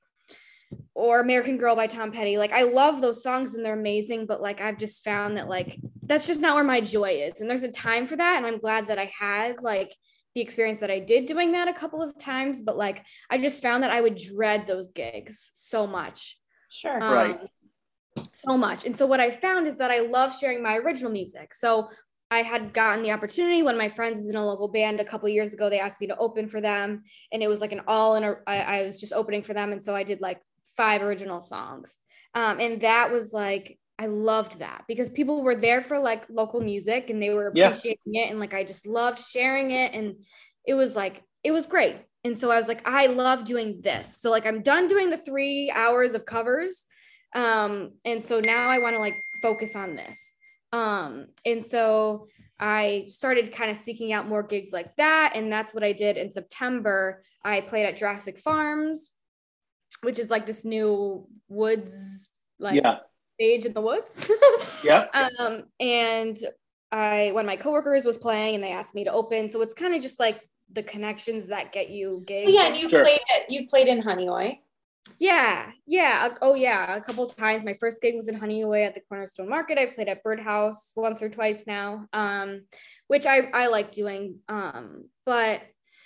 [0.93, 2.37] or American Girl by Tom Petty.
[2.37, 5.79] Like I love those songs and they're amazing, but like I've just found that like
[6.03, 7.41] that's just not where my joy is.
[7.41, 9.95] And there's a time for that and I'm glad that I had like
[10.33, 13.61] the experience that I did doing that a couple of times, but like I just
[13.61, 16.37] found that I would dread those gigs so much.
[16.69, 17.01] Sure.
[17.01, 17.39] Um, Right.
[18.31, 18.85] So much.
[18.85, 21.53] And so what I found is that I love sharing my original music.
[21.53, 21.89] So
[22.31, 25.27] I had gotten the opportunity when my friends is in a local band a couple
[25.27, 25.69] of years ago.
[25.69, 28.23] They asked me to open for them, and it was like an all in.
[28.23, 30.41] A, I, I was just opening for them, and so I did like
[30.75, 31.97] five original songs,
[32.33, 36.59] um, and that was like I loved that because people were there for like local
[36.59, 37.67] music and they were Yeah.
[37.67, 40.15] appreciating it, and like I just loved sharing it, and
[40.65, 41.97] it was like it was great.
[42.23, 44.19] And so I was like, I love doing this.
[44.19, 46.85] So like I'm done doing the three hours of covers.
[47.35, 50.34] Um, and so now I want to like focus on this.
[50.75, 52.27] Um, and so
[52.59, 55.33] I started kind of seeking out more gigs like that.
[55.35, 57.23] And that's what I did in September.
[57.43, 59.11] I played at Jurassic Farms,
[60.01, 62.97] which is like this new woods, like yeah.
[63.35, 64.29] stage in the woods.
[64.83, 65.07] Yeah.
[65.39, 66.37] um, and
[66.91, 69.49] I one of my coworkers was playing and they asked me to open.
[69.49, 72.49] So it's kind of just like the connections that get you gigs.
[72.49, 73.03] Oh, yeah, and you Sure.
[73.03, 73.49] played it.
[73.49, 74.59] You played in Honeoye.
[75.19, 76.35] Yeah, yeah.
[76.41, 76.95] Oh, yeah.
[76.95, 77.63] A couple times.
[77.63, 79.77] My first gig was in Honeoye at the Cornerstone Market.
[79.77, 82.63] I played at Birdhouse once or twice now, um,
[83.07, 84.39] which I I like doing.
[84.49, 85.61] Um, but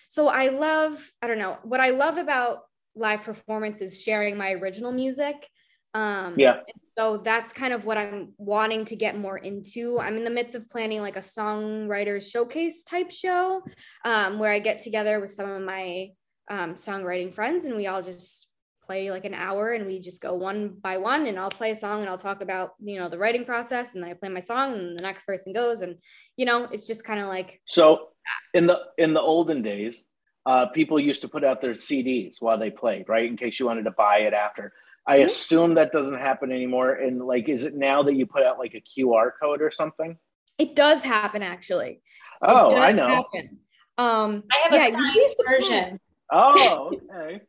[0.09, 1.11] so I love.
[1.21, 2.59] I don't know what I love about
[2.95, 5.47] live performance is sharing my original music.
[5.93, 6.61] Um, Yeah.
[6.97, 9.99] So that's kind of what I'm wanting to get more into.
[9.99, 13.61] I'm in the midst of planning like a songwriters showcase type show,
[14.03, 16.09] um, where I get together with some of my
[16.51, 18.48] um, songwriting friends and we all just
[18.89, 21.75] play like an hour and we just go one by one and I'll play a
[21.75, 24.39] song and I'll talk about you know the writing process and then I play my
[24.39, 25.95] song and the next person goes and
[26.37, 28.07] you know it's just kind of like So
[28.55, 30.03] in the in the olden days,
[30.47, 33.25] uh, people used to put out their CDs while they played, right?
[33.29, 34.73] In case you wanted to buy it after.
[35.07, 35.25] I Mhm.
[35.25, 36.93] assume that doesn't happen anymore.
[36.93, 40.17] And like, is it now that you put out like a QR code or something?
[40.57, 42.01] it does happen actually.
[42.41, 43.07] Oh, I know.
[43.07, 43.59] happen.
[43.97, 45.99] Um, I have yeah, a you'd signed version.
[46.31, 47.41] Oh, okay.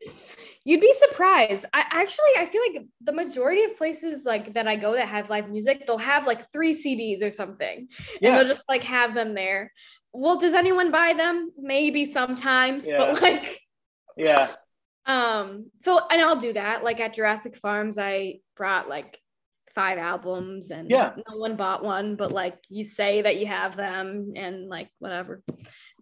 [0.64, 1.64] You'd be surprised.
[1.72, 5.30] I actually I feel like the majority of places like that I go that have
[5.30, 7.88] live music, they'll have like three CDs or something.
[8.20, 9.72] And they'll just like have them there.
[10.12, 11.50] Well, does anyone buy them?
[11.58, 13.48] Maybe sometimes, but like
[14.16, 14.50] Yeah.
[15.06, 16.84] um so and I'll do that.
[16.84, 19.18] Like at Jurassic Farms, I brought like
[19.74, 21.14] five albums and Yeah.
[21.28, 25.42] no one bought one, but like you say that you have them and like whatever.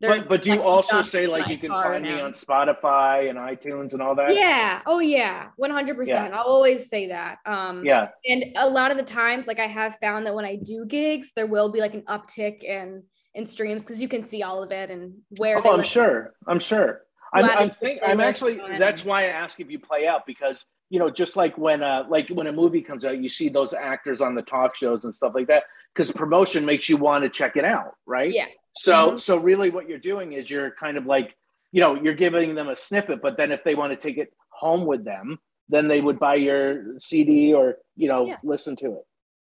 [0.01, 3.93] But, but do you also say like you can find me on Spotify and iTunes
[3.93, 4.35] and all that?
[4.35, 4.81] Yeah.
[4.87, 5.49] Oh yeah.
[5.61, 6.33] 100%.
[6.33, 7.39] I'll always say that.
[7.47, 8.09] Um Yeah.
[8.27, 11.33] and a lot of the times like i have found that when i do gigs
[11.35, 13.03] there will be like an uptick in
[13.35, 16.35] in streams because you can see all of it and where Oh, I'm sure.
[16.47, 17.03] I'm sure.
[17.33, 20.99] I'm, I'm, think, I'm actually, that's why I ask if you play out because, you
[20.99, 24.23] know, just like when, uh, like when a movie comes out, you see those actors
[24.23, 27.57] on the talk shows and stuff like that because promotion makes you want to check
[27.57, 27.93] it out.
[28.07, 28.33] Right.
[28.33, 28.47] yeah
[28.79, 29.21] So, Mhm.
[29.21, 31.37] so really what you're doing is you're kind of like,
[31.73, 34.33] you know, you're giving them a snippet, but then if they want to take it
[34.51, 38.37] home with them, then they would buy your CD or, you know, Yeah.
[38.45, 39.07] listen to it.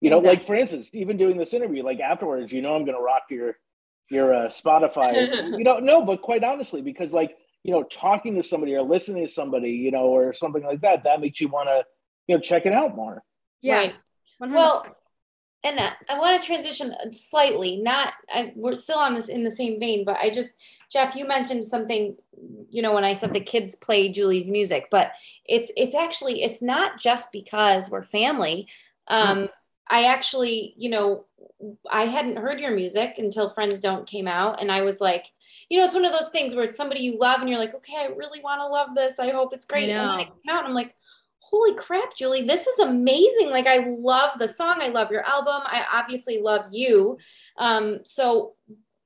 [0.01, 2.97] You know, like for instance, even doing this interview, like afterwards, you know, I'm going
[2.99, 3.57] to rock your,
[4.11, 5.13] your uh, Spotify.
[5.57, 9.25] you know, no, but quite honestly, because like, you know, talking to somebody or listening
[9.25, 11.85] to somebody, you know, or something like that, that makes you want to,
[12.27, 13.23] you know, check it out more.
[13.61, 13.95] yeah Right.
[14.43, 14.55] 100%.
[14.57, 14.97] Well,
[15.65, 17.77] and uh, I want to transition slightly.
[17.77, 20.53] Not, I, we're still on this in the same vein, but I just,
[20.91, 22.17] Jeff, you mentioned something.
[22.71, 25.13] You know, when I said the kids play Julie's music, but
[25.45, 28.67] it's it's actually it's not just because we're family.
[29.07, 29.49] Um,
[29.89, 31.27] I actually, you know,
[31.91, 35.27] I hadn't heard your music until Friends Don't came out, and I was like,
[35.69, 37.75] you know, it's one of those things where it's somebody you love, and you're like,
[37.75, 39.19] okay, I really want to love this.
[39.19, 39.91] I hope it's great.
[39.91, 40.95] And then it came out, and I'm like,
[41.53, 43.51] holy crap, Julie, this is amazing.
[43.51, 44.79] Like, I love the song.
[44.81, 45.61] I love your album.
[45.67, 47.19] I obviously love you.
[47.59, 48.55] Um, so,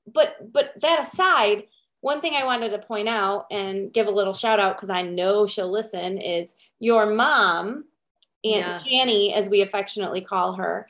[0.07, 1.64] but, but that aside,
[2.01, 5.03] one thing I wanted to point out and give a little shout out because I
[5.03, 7.86] know she'll listen is your mom,
[8.44, 9.01] Aunt Yeah.
[9.01, 10.86] Annie, as we affectionately call her,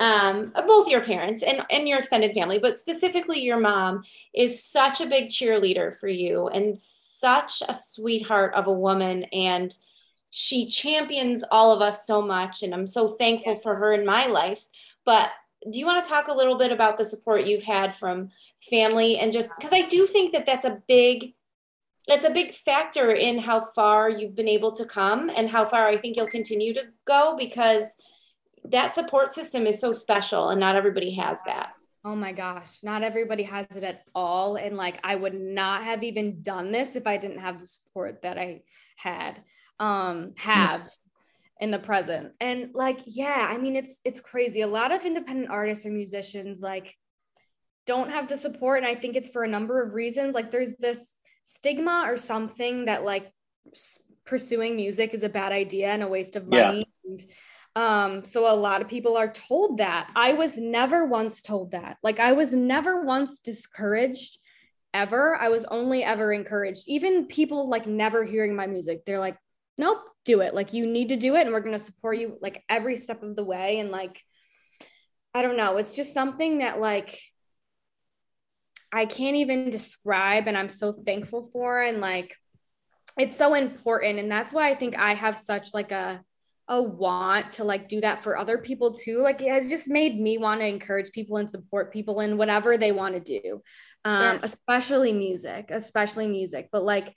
[0.00, 4.02] um, both your parents and, and your extended family, but specifically your mom
[4.34, 9.24] is such a big cheerleader for you and such a sweetheart of a woman.
[9.24, 9.76] And
[10.38, 12.62] she champions all of us so much.
[12.62, 14.66] And I'm so thankful for her in my life.
[15.06, 15.30] But
[15.72, 18.28] do you want to talk a little bit about the support you've had from
[18.68, 21.32] family and just because I do think that that's a big
[22.06, 25.88] that's a big factor in how far you've been able to come and how far
[25.88, 27.96] I think you'll continue to go because
[28.64, 31.70] that support system is so special and not everybody has that.
[32.04, 36.02] oh my gosh not everybody has it at all and like i would not have
[36.02, 38.60] even done this if i didn't have the support that i
[38.96, 39.40] had
[39.80, 40.88] um have
[41.60, 42.32] in the present.
[42.40, 44.60] And like yeah i mean it's it's crazy.
[44.60, 46.94] A lot of independent artists or musicians like
[47.86, 48.78] don't have the support.
[48.78, 50.34] And i think it's for a number of reasons.
[50.34, 51.14] Like there's this
[51.44, 53.32] stigma or something that like
[54.24, 56.66] pursuing music is a bad idea and a waste of Yeah.
[56.66, 56.86] money.
[57.04, 57.24] And
[57.76, 60.10] um so a lot of people are told that.
[60.16, 61.98] I was never once told that.
[62.02, 64.38] Like i was never once discouraged
[64.94, 65.36] ever.
[65.36, 66.84] I was only ever encouraged.
[66.86, 69.04] Even people like never hearing my music.
[69.04, 69.36] They're like
[69.78, 70.54] nope do it.
[70.54, 73.22] Like you need to do it and we're going to support you like every step
[73.22, 74.20] of the way and like
[75.32, 75.76] i don't know.
[75.76, 77.18] It's just something that like
[78.92, 82.36] i can't even describe and i'm so thankful for and like
[83.18, 86.20] it's so important and that's why i think i have such like a
[86.68, 89.22] a want to like do that for other people too.
[89.22, 92.76] Like it has just made me want to encourage people and support people in whatever
[92.76, 93.62] they want to do
[94.04, 94.40] um Sure.
[94.42, 96.68] especially music especially music.
[96.72, 97.14] But like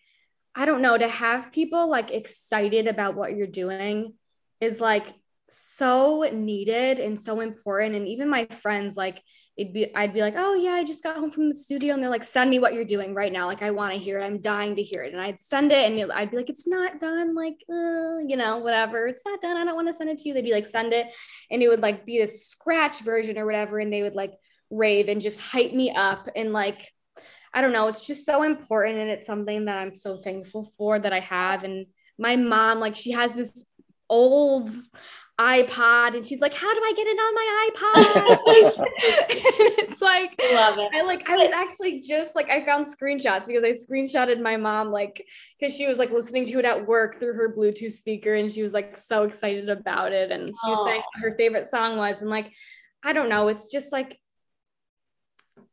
[0.55, 4.13] i don't know to have people like excited about what you're doing
[4.59, 5.07] is like
[5.49, 9.21] so needed and so important and even my friends like
[9.59, 12.01] it'd be I'd be like, oh yeah, I just got home from the studio, and
[12.01, 13.45] they're like, send me what you're doing right now.
[13.45, 14.23] Like I want to hear it.
[14.23, 16.99] I'm dying to hear it, and I'd send it, and I'd be like, it's not
[17.01, 17.35] done.
[17.35, 19.07] Like, uh, you know, whatever.
[19.07, 19.57] It's not done.
[19.57, 20.33] I don't want to send it to you.
[20.33, 21.07] They'd be like, send it,
[21.51, 24.31] and it would like be this scratch version or whatever, and they would like
[24.69, 26.89] rave and just hype me up and like.
[27.53, 27.87] I don't know.
[27.87, 28.97] It's just so important.
[28.97, 31.63] And it's something that I'm so thankful for that I have.
[31.63, 31.87] And
[32.17, 33.65] my mom, like, she has this
[34.09, 34.69] old
[35.39, 38.39] iPod and she's like, How do I get it on my iPod?
[39.79, 40.89] it's like Love it.
[40.93, 44.91] I like I was actually just like I found screenshots because I screenshotted my mom
[44.91, 45.25] like
[45.57, 48.61] because she was like listening to it at work through her Bluetooth speaker and she
[48.61, 52.29] was like so excited about it and she was saying her favorite song was and
[52.29, 52.51] like
[53.01, 54.19] I don't know it's just like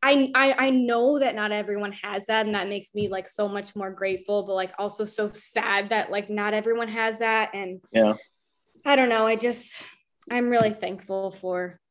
[0.07, 3.47] I, I I know that not everyone has that and that makes me like so
[3.49, 7.81] much more grateful but like also so sad that like not everyone has that and
[7.91, 8.13] Yeah.
[8.85, 9.83] I don't know I just
[10.31, 11.81] I'm really thankful for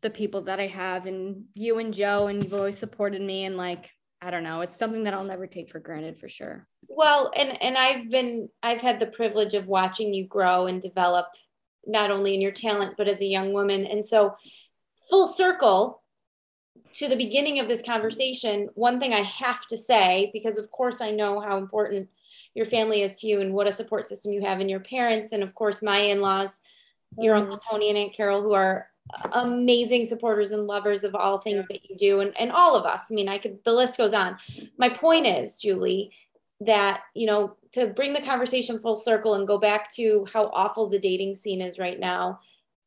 [0.00, 3.58] the people that I have and you and Joe and you've always supported me and
[3.58, 3.90] like
[4.22, 6.66] I don't know it's something that I'll never take for granted for sure.
[6.88, 11.26] Well, and and I've been I've had the privilege of watching you grow and develop
[11.86, 13.86] not only in your talent but as a young woman.
[13.86, 14.36] And so
[15.10, 16.02] full circle
[16.94, 21.00] to the beginning of this conversation, one thing I have to say because of course
[21.00, 22.08] I know how important
[22.54, 25.32] your family is to you and what a support system you have in your parents
[25.32, 26.60] and of course my in-laws,
[27.18, 27.40] your Mhm.
[27.42, 28.88] uncle Tony and Aunt Carol who are
[29.32, 33.06] amazing supporters and lovers of all things that you do and, and all of us.
[33.10, 34.36] I mean, I could the list goes on.
[34.76, 36.12] My point is, Julie,
[36.60, 40.88] that you know to bring the conversation full circle and go back to how awful
[40.88, 42.40] the dating scene is right now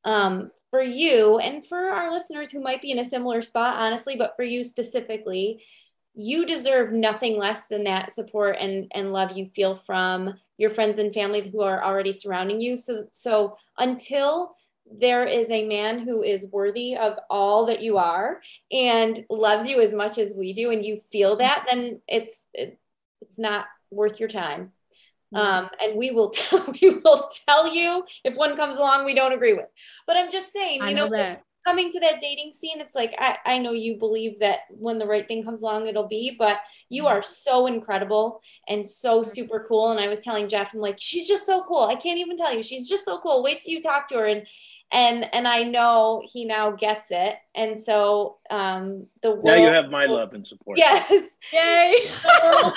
[0.03, 4.15] um, for you and for our listeners who might be in a similar spot honestly
[4.15, 5.61] but for you specifically
[6.13, 10.99] you deserve nothing less than that support and and love you feel from your friends
[10.99, 12.77] and family who are already surrounding you.
[12.77, 14.55] So so until
[14.93, 18.41] there is a man who is worthy of all that you are
[18.71, 22.77] and loves you as much as we do and you feel that then it's it,
[23.21, 24.73] it's not worth your time
[25.33, 29.33] um, and we will tell we will tell you if one comes along we don't
[29.33, 29.67] agree with.
[30.07, 31.43] But i'm just saying I you know know, that.
[31.65, 35.05] coming to that dating scene it's like I, I know you believe that when the
[35.05, 36.59] right thing comes along it'll be but
[36.89, 39.91] you are so incredible and so super cool.
[39.91, 41.85] And i was telling jeff i'm like she's just so cool.
[41.85, 42.63] I can't even tell you.
[42.63, 43.43] She's just so cool.
[43.43, 44.25] Wait till you talk to her.
[44.25, 44.45] And
[44.91, 49.67] and and i know he now gets it and so um the world Now you
[49.67, 50.77] have my love and support.
[50.77, 51.95] yes Yay.
[52.23, 52.73] the world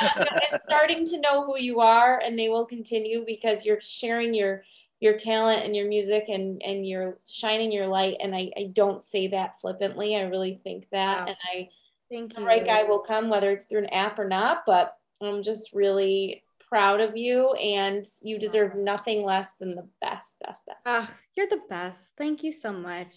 [0.51, 4.63] is starting to know who you are and they will continue because you're sharing your
[5.01, 9.05] your talent and your music and and you're shining your light and i i don't
[9.05, 11.27] say that flippantly i really think that Wow.
[11.27, 11.69] and i
[12.11, 15.43] Thank the right guy will come whether it's through an app or not but i'm
[15.43, 16.44] just really
[16.75, 21.15] proud of you and you deserve nothing less than the best best best i Ah,
[21.37, 22.11] you're the best.
[22.19, 23.13] Thank you so much.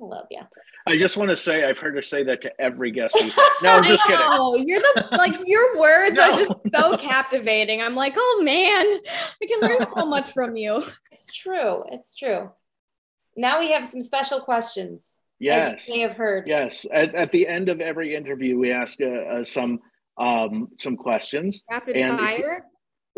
[0.00, 0.40] I love you
[0.86, 3.16] I just want to say I've heard her say that to every guest.
[3.20, 3.48] we've had.
[3.64, 4.24] No, I'm just kidding.
[4.30, 6.32] Oh, you're the like your words No.
[6.34, 7.82] are just so captivating.
[7.82, 8.86] I'm like, oh man,
[9.42, 10.76] I can learn so much from you.
[11.12, 12.48] it's true it's true
[13.36, 15.88] now we have some special questions as Yes.
[15.88, 16.86] you may have heard Yes.
[16.92, 19.80] At, at the end of every interview, we ask uh, uh, some
[20.18, 21.64] um, some questions.
[21.70, 22.64] Rapid And- fire.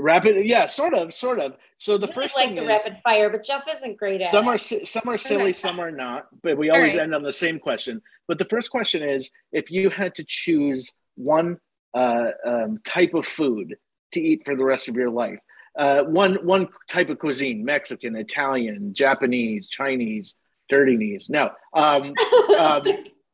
[0.03, 1.55] Rapid, yeah, sort of, sort of.
[1.79, 4.33] So the I first like thing the is rapid fire, but Jeff isn't great at
[4.33, 4.61] some are it.
[4.61, 6.27] si- some are silly, some are not.
[6.43, 7.05] But we always right.
[7.05, 8.03] end on the same question.
[8.27, 11.59] But the first question is: if you had to choose one
[11.95, 13.77] uh, um, type of food
[14.13, 15.39] to eat for the rest of your life,
[15.79, 20.35] uh, one one type of cuisine: Mexican, Italian, Japanese, Chinese,
[20.69, 21.31] dirty knees.
[21.31, 22.13] No, um,
[22.59, 22.85] um,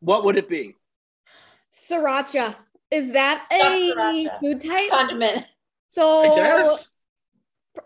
[0.00, 0.74] what would it be?
[1.72, 2.56] Sriracha.
[2.90, 4.40] Is that a sriracha.
[4.40, 4.90] food type?
[4.90, 5.46] Condiment.
[5.88, 6.78] So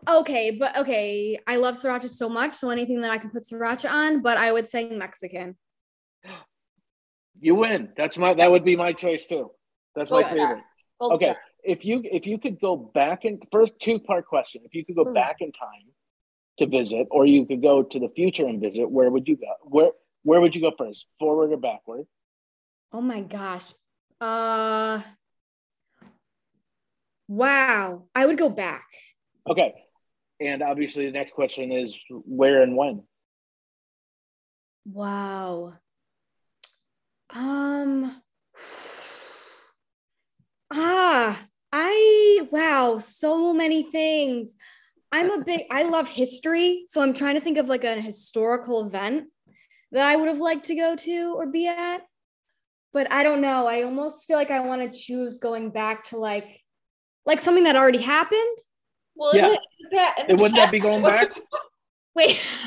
[0.08, 2.54] okay, but okay, I love sriracha so much.
[2.54, 5.56] So anything that I can put sriracha on, but I would say Mexican.
[7.40, 7.90] You win.
[7.96, 8.34] That's my.
[8.34, 9.50] That would be my choice too.
[9.94, 10.34] That's my star.
[10.36, 10.64] favorite.
[11.00, 11.36] Gold Okay, star.
[11.64, 14.96] if you if you could go back in first two part question, if you could
[14.96, 15.14] go Hmm.
[15.14, 15.86] back in time
[16.58, 19.52] to visit, or you could go to the future and visit, where would you go?
[19.64, 19.90] Where
[20.24, 21.06] where would you go first?
[21.18, 22.06] Forward or backward?
[22.92, 23.74] Oh my gosh.
[24.20, 25.02] Uh
[27.32, 28.04] wow.
[28.14, 28.86] I would go back.
[29.48, 29.74] Okay,
[30.40, 33.04] and obviously the next question is where and when.
[34.84, 35.74] Wow.
[37.34, 38.22] Um
[40.72, 44.56] Ah, I wow, so many things.
[45.10, 48.86] I'm a big I love history, so I'm trying to think of like a historical
[48.86, 49.28] event
[49.92, 52.02] that I would have liked to go to or be at.
[52.92, 53.66] But I don't know.
[53.66, 56.61] I almost feel like I want to choose going back to like
[57.26, 58.58] like something that already happened.
[59.14, 59.48] Well, Yeah.
[59.48, 59.56] in
[59.90, 61.30] the, in wouldn't that be going back?
[62.14, 62.38] Wait.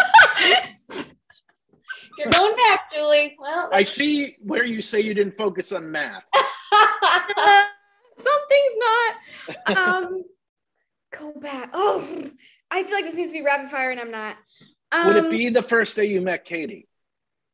[2.18, 3.36] You're going back, Julie.
[3.40, 6.24] Well, I see where you say you didn't focus on math.
[8.18, 8.78] Something's
[9.68, 9.78] not.
[9.78, 10.24] Um,
[11.12, 11.70] go back.
[11.74, 12.02] Oh,
[12.72, 14.38] I feel like this needs to be rapid fire, and I'm not.
[14.92, 16.88] Um, Would it be the first day you met Katie?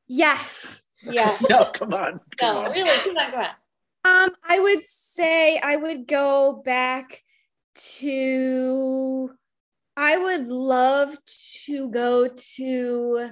[0.08, 0.82] Yes.
[1.04, 1.36] yeah.
[1.50, 2.20] No, come on.
[2.38, 2.72] Come No, on.
[2.72, 3.50] really, come on, come on.
[4.04, 7.22] Um, I would say I would go back
[7.76, 9.32] to.
[9.98, 11.16] I would love
[11.66, 13.30] to go to.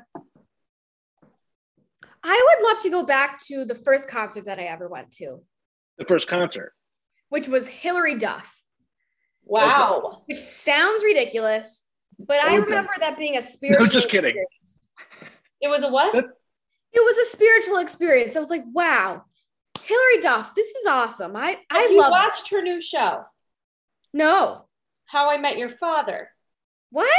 [2.22, 5.42] I would love to go back to the first concert that I ever went to,
[5.98, 6.74] The first concert.
[7.30, 8.62] which was Hilary Duff,
[9.46, 10.24] Wow.
[10.26, 11.86] which sounds ridiculous,
[12.20, 13.84] but I remember that being a spiritual.
[13.84, 14.36] It was just kidding.
[14.36, 15.32] experience.
[15.62, 16.14] It was a what?
[16.14, 16.26] That-
[16.92, 18.36] It was a spiritual experience.
[18.36, 19.24] I was like, wow,
[19.90, 21.36] Hilary Duff, this is awesome.
[21.36, 22.12] I I Have you love.
[22.12, 23.26] watched her new show,
[24.14, 24.66] no,
[25.08, 26.30] How I Met Your Father.
[26.92, 27.10] what?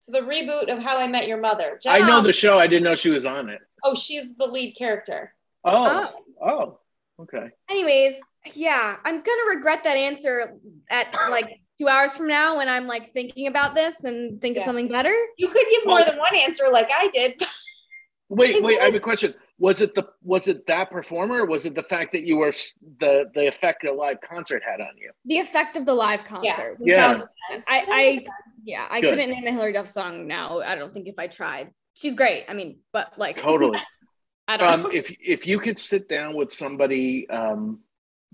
[0.00, 1.80] So the reboot of How I Met Your Mother.
[1.86, 2.58] I know the show.
[2.58, 3.60] I didn't know she was on it.
[3.84, 5.34] Oh, she's the lead character.
[5.64, 6.12] Oh,
[6.42, 6.48] Oh.
[6.48, 7.50] oh, okay.
[7.70, 8.20] Anyways,
[8.54, 10.54] yeah, I'm gonna regret that answer
[10.90, 14.64] at like two hours from now when I'm like thinking about this and think of
[14.64, 15.14] something better.
[15.36, 17.42] You could give more Well- than one answer, like I did.
[18.30, 18.78] Wait, wait.
[18.78, 19.32] I have a question.
[19.60, 21.42] Was it the was it that performer?
[21.42, 22.52] Or was it the fact that you were
[23.00, 25.10] the the effect a live concert had on you?
[25.24, 26.78] The effect of the live concert.
[26.80, 27.22] Yeah.
[27.50, 27.60] yeah.
[27.68, 28.24] I, I,
[28.64, 29.10] yeah, I Good.
[29.10, 30.60] couldn't name a Hilary Duff song now.
[30.60, 31.72] I don't think if I tried.
[31.94, 32.44] She's great.
[32.48, 33.80] I mean, but like Totally.
[34.48, 34.88] I don't know.
[34.88, 37.80] um, if if you could sit down with somebody um,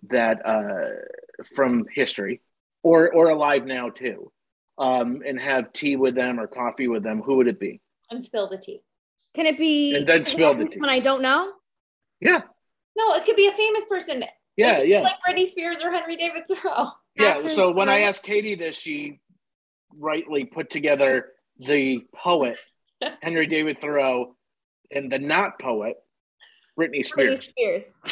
[0.09, 0.91] that uh,
[1.55, 2.43] from history
[2.83, 4.31] or or alive now too,
[4.79, 7.81] um, and have tea with them or coffee with them, who would it be?
[8.11, 8.83] And spill the tea.
[9.35, 10.78] Can it be And then spill the tea.
[10.80, 11.53] when I don't know?
[12.20, 12.43] Yeah,
[12.97, 14.24] No, it could be a famous person.
[14.57, 16.87] Yeah, be yeah, Like Britney Spears or Henry David Thoreau.
[17.16, 17.35] yeah.
[17.35, 19.20] Pastor So when I asked Katie this, she
[19.97, 22.57] rightly put together the poet
[23.22, 24.37] Henry David Thoreau
[24.93, 25.97] and the not poet
[26.78, 27.47] Britney Britney Spears.
[27.49, 27.99] Spears.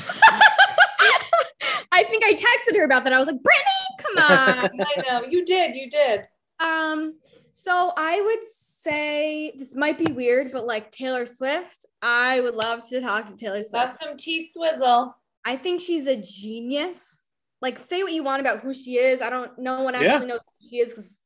[1.93, 3.13] I think I texted her about that.
[3.13, 3.65] I was like, Brittany,
[3.99, 4.71] come on.
[4.81, 5.27] I know.
[5.29, 5.75] You did.
[5.75, 6.21] You did.
[6.59, 7.15] Um,
[7.53, 12.85] so I would say this might be weird, but like Taylor Swift, I would love
[12.89, 13.73] to talk to Taylor Swift.
[13.73, 15.15] That's some tea swizzle.
[15.45, 17.27] I think she's a genius.
[17.61, 19.21] Like, say what you want about who she is.
[19.23, 19.57] I don't.
[19.59, 20.01] No one Yeah.
[20.15, 21.19] actually knows who she is, 'cause-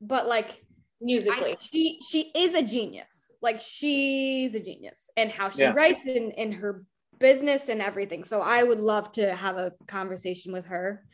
[0.00, 0.62] but like,
[1.00, 1.52] Musically.
[1.52, 3.36] I, she she is a genius.
[3.42, 5.72] Like, she's a genius, and how she Yeah.
[5.72, 6.84] writes in in her
[7.18, 8.24] business and everything.
[8.24, 11.06] So I would love to have a conversation with her.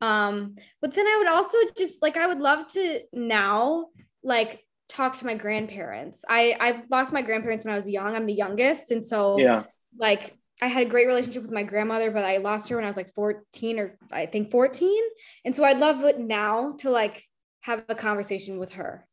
[0.00, 3.86] Um, but then I would also just like I would love to now
[4.22, 6.24] like talk to my grandparents.
[6.28, 8.14] I I lost my grandparents when I was young.
[8.14, 9.64] I'm the youngest, and so Yeah,
[9.98, 12.88] like I had a great relationship with my grandmother, but I lost her when I
[12.88, 15.02] was like 14 or I think 14.
[15.44, 17.24] And so I'd love it now to like
[17.60, 19.06] have a conversation with her.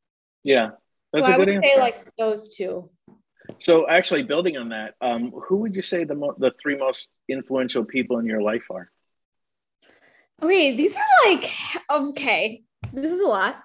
[0.43, 0.71] yeah.
[1.13, 2.89] So I would good say like those two.
[3.59, 7.09] So actually, building on that, um, who would you say the mo- the three most
[7.29, 8.91] influential people in your life are?
[10.41, 11.51] Okay, these are like
[11.89, 12.63] okay.
[12.93, 13.63] This is a lot.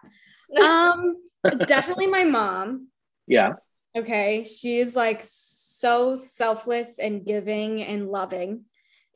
[0.60, 1.16] Um
[1.66, 2.88] definitely my mom.
[3.26, 3.54] Yeah,
[3.96, 4.44] Okay.
[4.44, 8.64] She is like so selfless and giving and loving.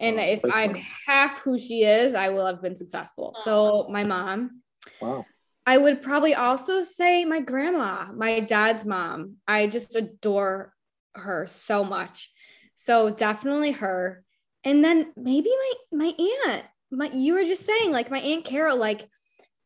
[0.01, 0.85] And Oh, if I'm nice.
[1.07, 3.37] half who she is, I will have been successful.
[3.45, 4.63] So my mom.
[5.01, 5.25] wow.
[5.67, 9.37] I would probably also say my grandma, my dad's mom.
[9.49, 10.75] I just adore
[11.15, 12.31] her so much.
[12.75, 14.25] So definitely her.
[14.65, 15.51] And then maybe
[15.93, 16.15] my my
[16.47, 16.65] aunt.
[16.97, 19.09] My you were just saying like my aunt Carol like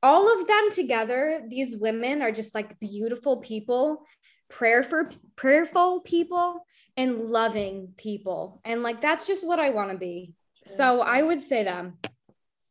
[0.02, 4.06] all of them together these women are just like beautiful people,
[4.48, 6.64] prayerful prayerful people
[6.96, 8.60] and loving people.
[8.64, 10.34] And like that's just what I want to be.
[10.64, 11.98] So I would say them.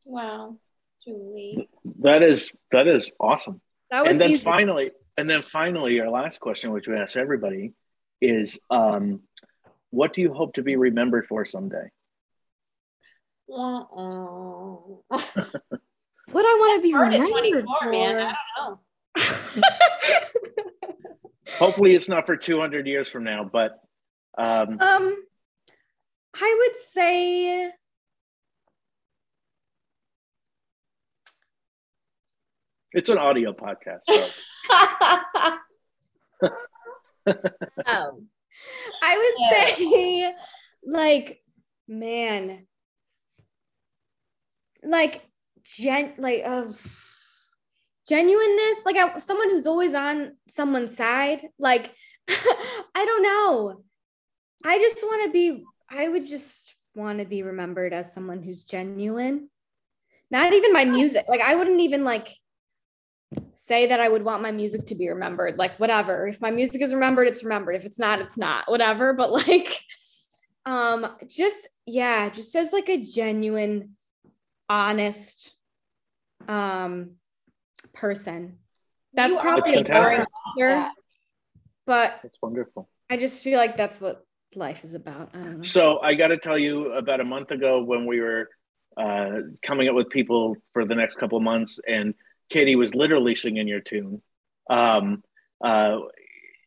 [0.06, 0.56] Wow.
[1.04, 1.68] Julie.
[2.00, 3.60] That is that is awesome.
[3.90, 4.44] That was And then easy.
[4.44, 7.72] finally, and then finally, our last question, which we ask everybody,
[8.20, 9.22] is um,
[9.90, 11.90] what do you hope to be remembered for someday?
[13.50, 15.04] Uh-oh.
[15.08, 15.22] what I
[16.32, 17.90] want to be Hard at remembered 24, for.
[17.90, 18.16] man.
[18.16, 18.80] I don't
[19.60, 19.62] know.
[21.58, 23.80] Hopefully, it's not for two hundred years from now, but
[24.36, 25.16] um, Um,
[26.34, 27.70] I would say
[32.92, 34.00] it's an audio podcast.
[34.08, 34.28] So.
[37.86, 38.28] um,
[39.02, 39.66] I would Yeah.
[39.76, 40.34] say
[40.84, 41.40] like
[41.88, 42.66] man,
[44.82, 45.22] like
[45.64, 46.72] gen like uh,
[48.08, 51.42] genuineness, like I, someone who's always on someone's side.
[51.58, 51.94] Like
[52.28, 53.82] I don't know.
[54.64, 55.66] I just want to be.
[55.90, 59.48] I would just want to be remembered as someone who's genuine.
[60.30, 61.24] Not even my music.
[61.28, 62.28] Like I wouldn't even like
[63.54, 65.58] say that I would want my music to be remembered.
[65.58, 66.26] Like whatever.
[66.26, 67.76] If my music is remembered, it's remembered.
[67.76, 68.70] If it's not, it's not.
[68.70, 69.12] Whatever.
[69.12, 69.68] But like
[70.66, 73.96] um just yeah, just as like a genuine
[74.68, 75.54] honest
[76.46, 77.12] um
[77.92, 78.58] person.
[79.14, 80.90] That's You probably a That's boring answer, Yeah.
[81.86, 82.88] but it's wonderful.
[83.10, 85.30] I just feel like that's what life is about.
[85.34, 85.62] I don't know.
[85.62, 88.48] So I got to tell you, about a month ago, when we were
[88.96, 92.14] uh, coming up with people for the next couple of months, and
[92.50, 94.22] Katie was literally singing your tune.
[94.68, 95.22] Um,
[95.62, 95.98] uh,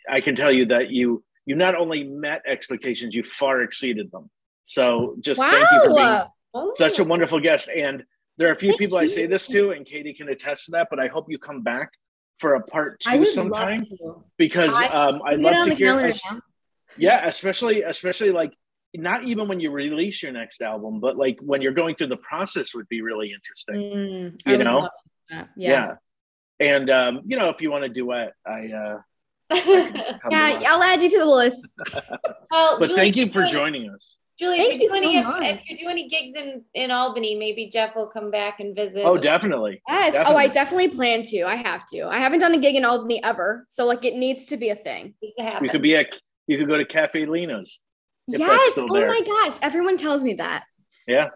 [0.09, 4.29] I can tell you that you you not only met expectations, you far exceeded them.
[4.65, 6.33] So just thank you for being Wow.
[6.53, 6.73] Oh.
[6.75, 7.69] such a wonderful guest.
[7.69, 8.03] And
[8.37, 10.71] there are a few Thank people I say this to, and Katie can attest to
[10.71, 10.87] that.
[10.89, 11.91] But I hope you come back
[12.39, 13.85] for a part I two sometime
[14.37, 16.11] because I- um, I'd Put it on love to hear.
[16.97, 18.51] yeah, especially especially like
[18.93, 22.17] not even when you release your next album, but like when you're going through the
[22.17, 23.75] process would be really interesting.
[23.75, 24.89] Mm, You know?
[25.29, 25.45] Yeah.
[25.55, 25.95] Yeah.
[26.59, 28.97] And um, you know, if you want to duet, I uh
[29.51, 30.61] come Yeah.
[30.67, 31.79] I'll add you to the list.
[32.51, 34.15] well, but Julie, thank you for joining us.
[34.41, 35.61] Julie, Thank if you, do you so any, much.
[35.61, 39.03] if you do any gigs in in Albany, maybe Jeff will come back and visit.
[39.05, 39.81] Oh, definitely.
[39.87, 40.15] Yes.
[40.25, 41.43] Oh, I definitely plan to.
[41.43, 42.07] I have to.
[42.07, 43.65] I haven't done a gig in Albany ever.
[43.67, 45.13] So like it needs to be a thing.
[45.21, 45.63] Needs to happen.
[45.65, 46.17] You could be at
[46.47, 47.79] you could go to Cafe Lena's.
[48.27, 48.73] Yes.
[48.77, 49.09] Oh there.
[49.09, 49.57] my gosh.
[49.61, 50.63] Everyone tells me that.
[51.07, 51.29] Yeah.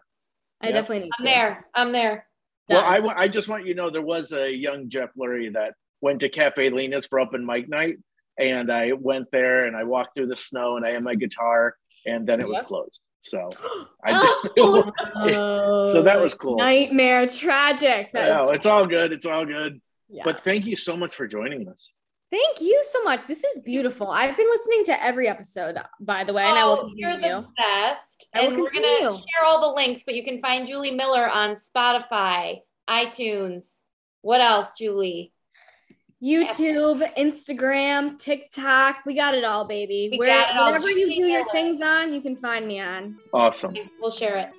[0.61, 0.73] I Yeah.
[0.73, 1.13] definitely need to.
[1.19, 1.31] I'm to.
[1.31, 1.65] there.
[1.75, 2.27] I'm there.
[2.69, 2.93] Well, Done.
[2.93, 5.73] I, wa- I just want you to know there was a young Jeff Lurie that
[6.01, 7.97] went to Cafe Lena's for open mic night,
[8.39, 11.75] and I went there and I walked through the snow and I had my guitar,
[12.05, 12.67] and then it was Yep.
[12.67, 13.01] closed.
[13.23, 13.49] So
[14.03, 16.57] I just, Oh, So that was cool.
[16.57, 17.27] Nightmare.
[17.27, 18.11] Tragic.
[18.13, 19.11] That no, it's all good.
[19.11, 19.81] It's all good.
[20.09, 20.23] yeah.
[20.23, 21.89] But thank you so much for joining us.
[22.31, 23.25] Thank you so much.
[23.27, 24.09] This is beautiful.
[24.09, 27.45] I've been listening to every episode, by the way, and I will Oh, you're the
[27.55, 28.27] best.
[28.33, 31.51] I and we're gonna share all the links, but you can find Julie Miller on
[31.51, 33.83] Spotify, iTunes.
[34.21, 35.31] What else, Julie?
[36.25, 39.05] YouTube, Instagram, TikTok.
[39.05, 40.09] We got it all, baby.
[40.11, 40.65] We Where, got it all.
[40.71, 43.17] whatever you do your things on, you can find me on.
[43.31, 43.75] Awesome.
[44.01, 44.49] We'll share it.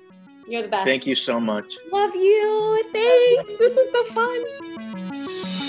[0.47, 0.85] You're the best.
[0.85, 1.75] Thank you so much.
[1.91, 2.83] Love you.
[2.93, 3.57] Thanks.
[3.57, 5.66] This is so fun.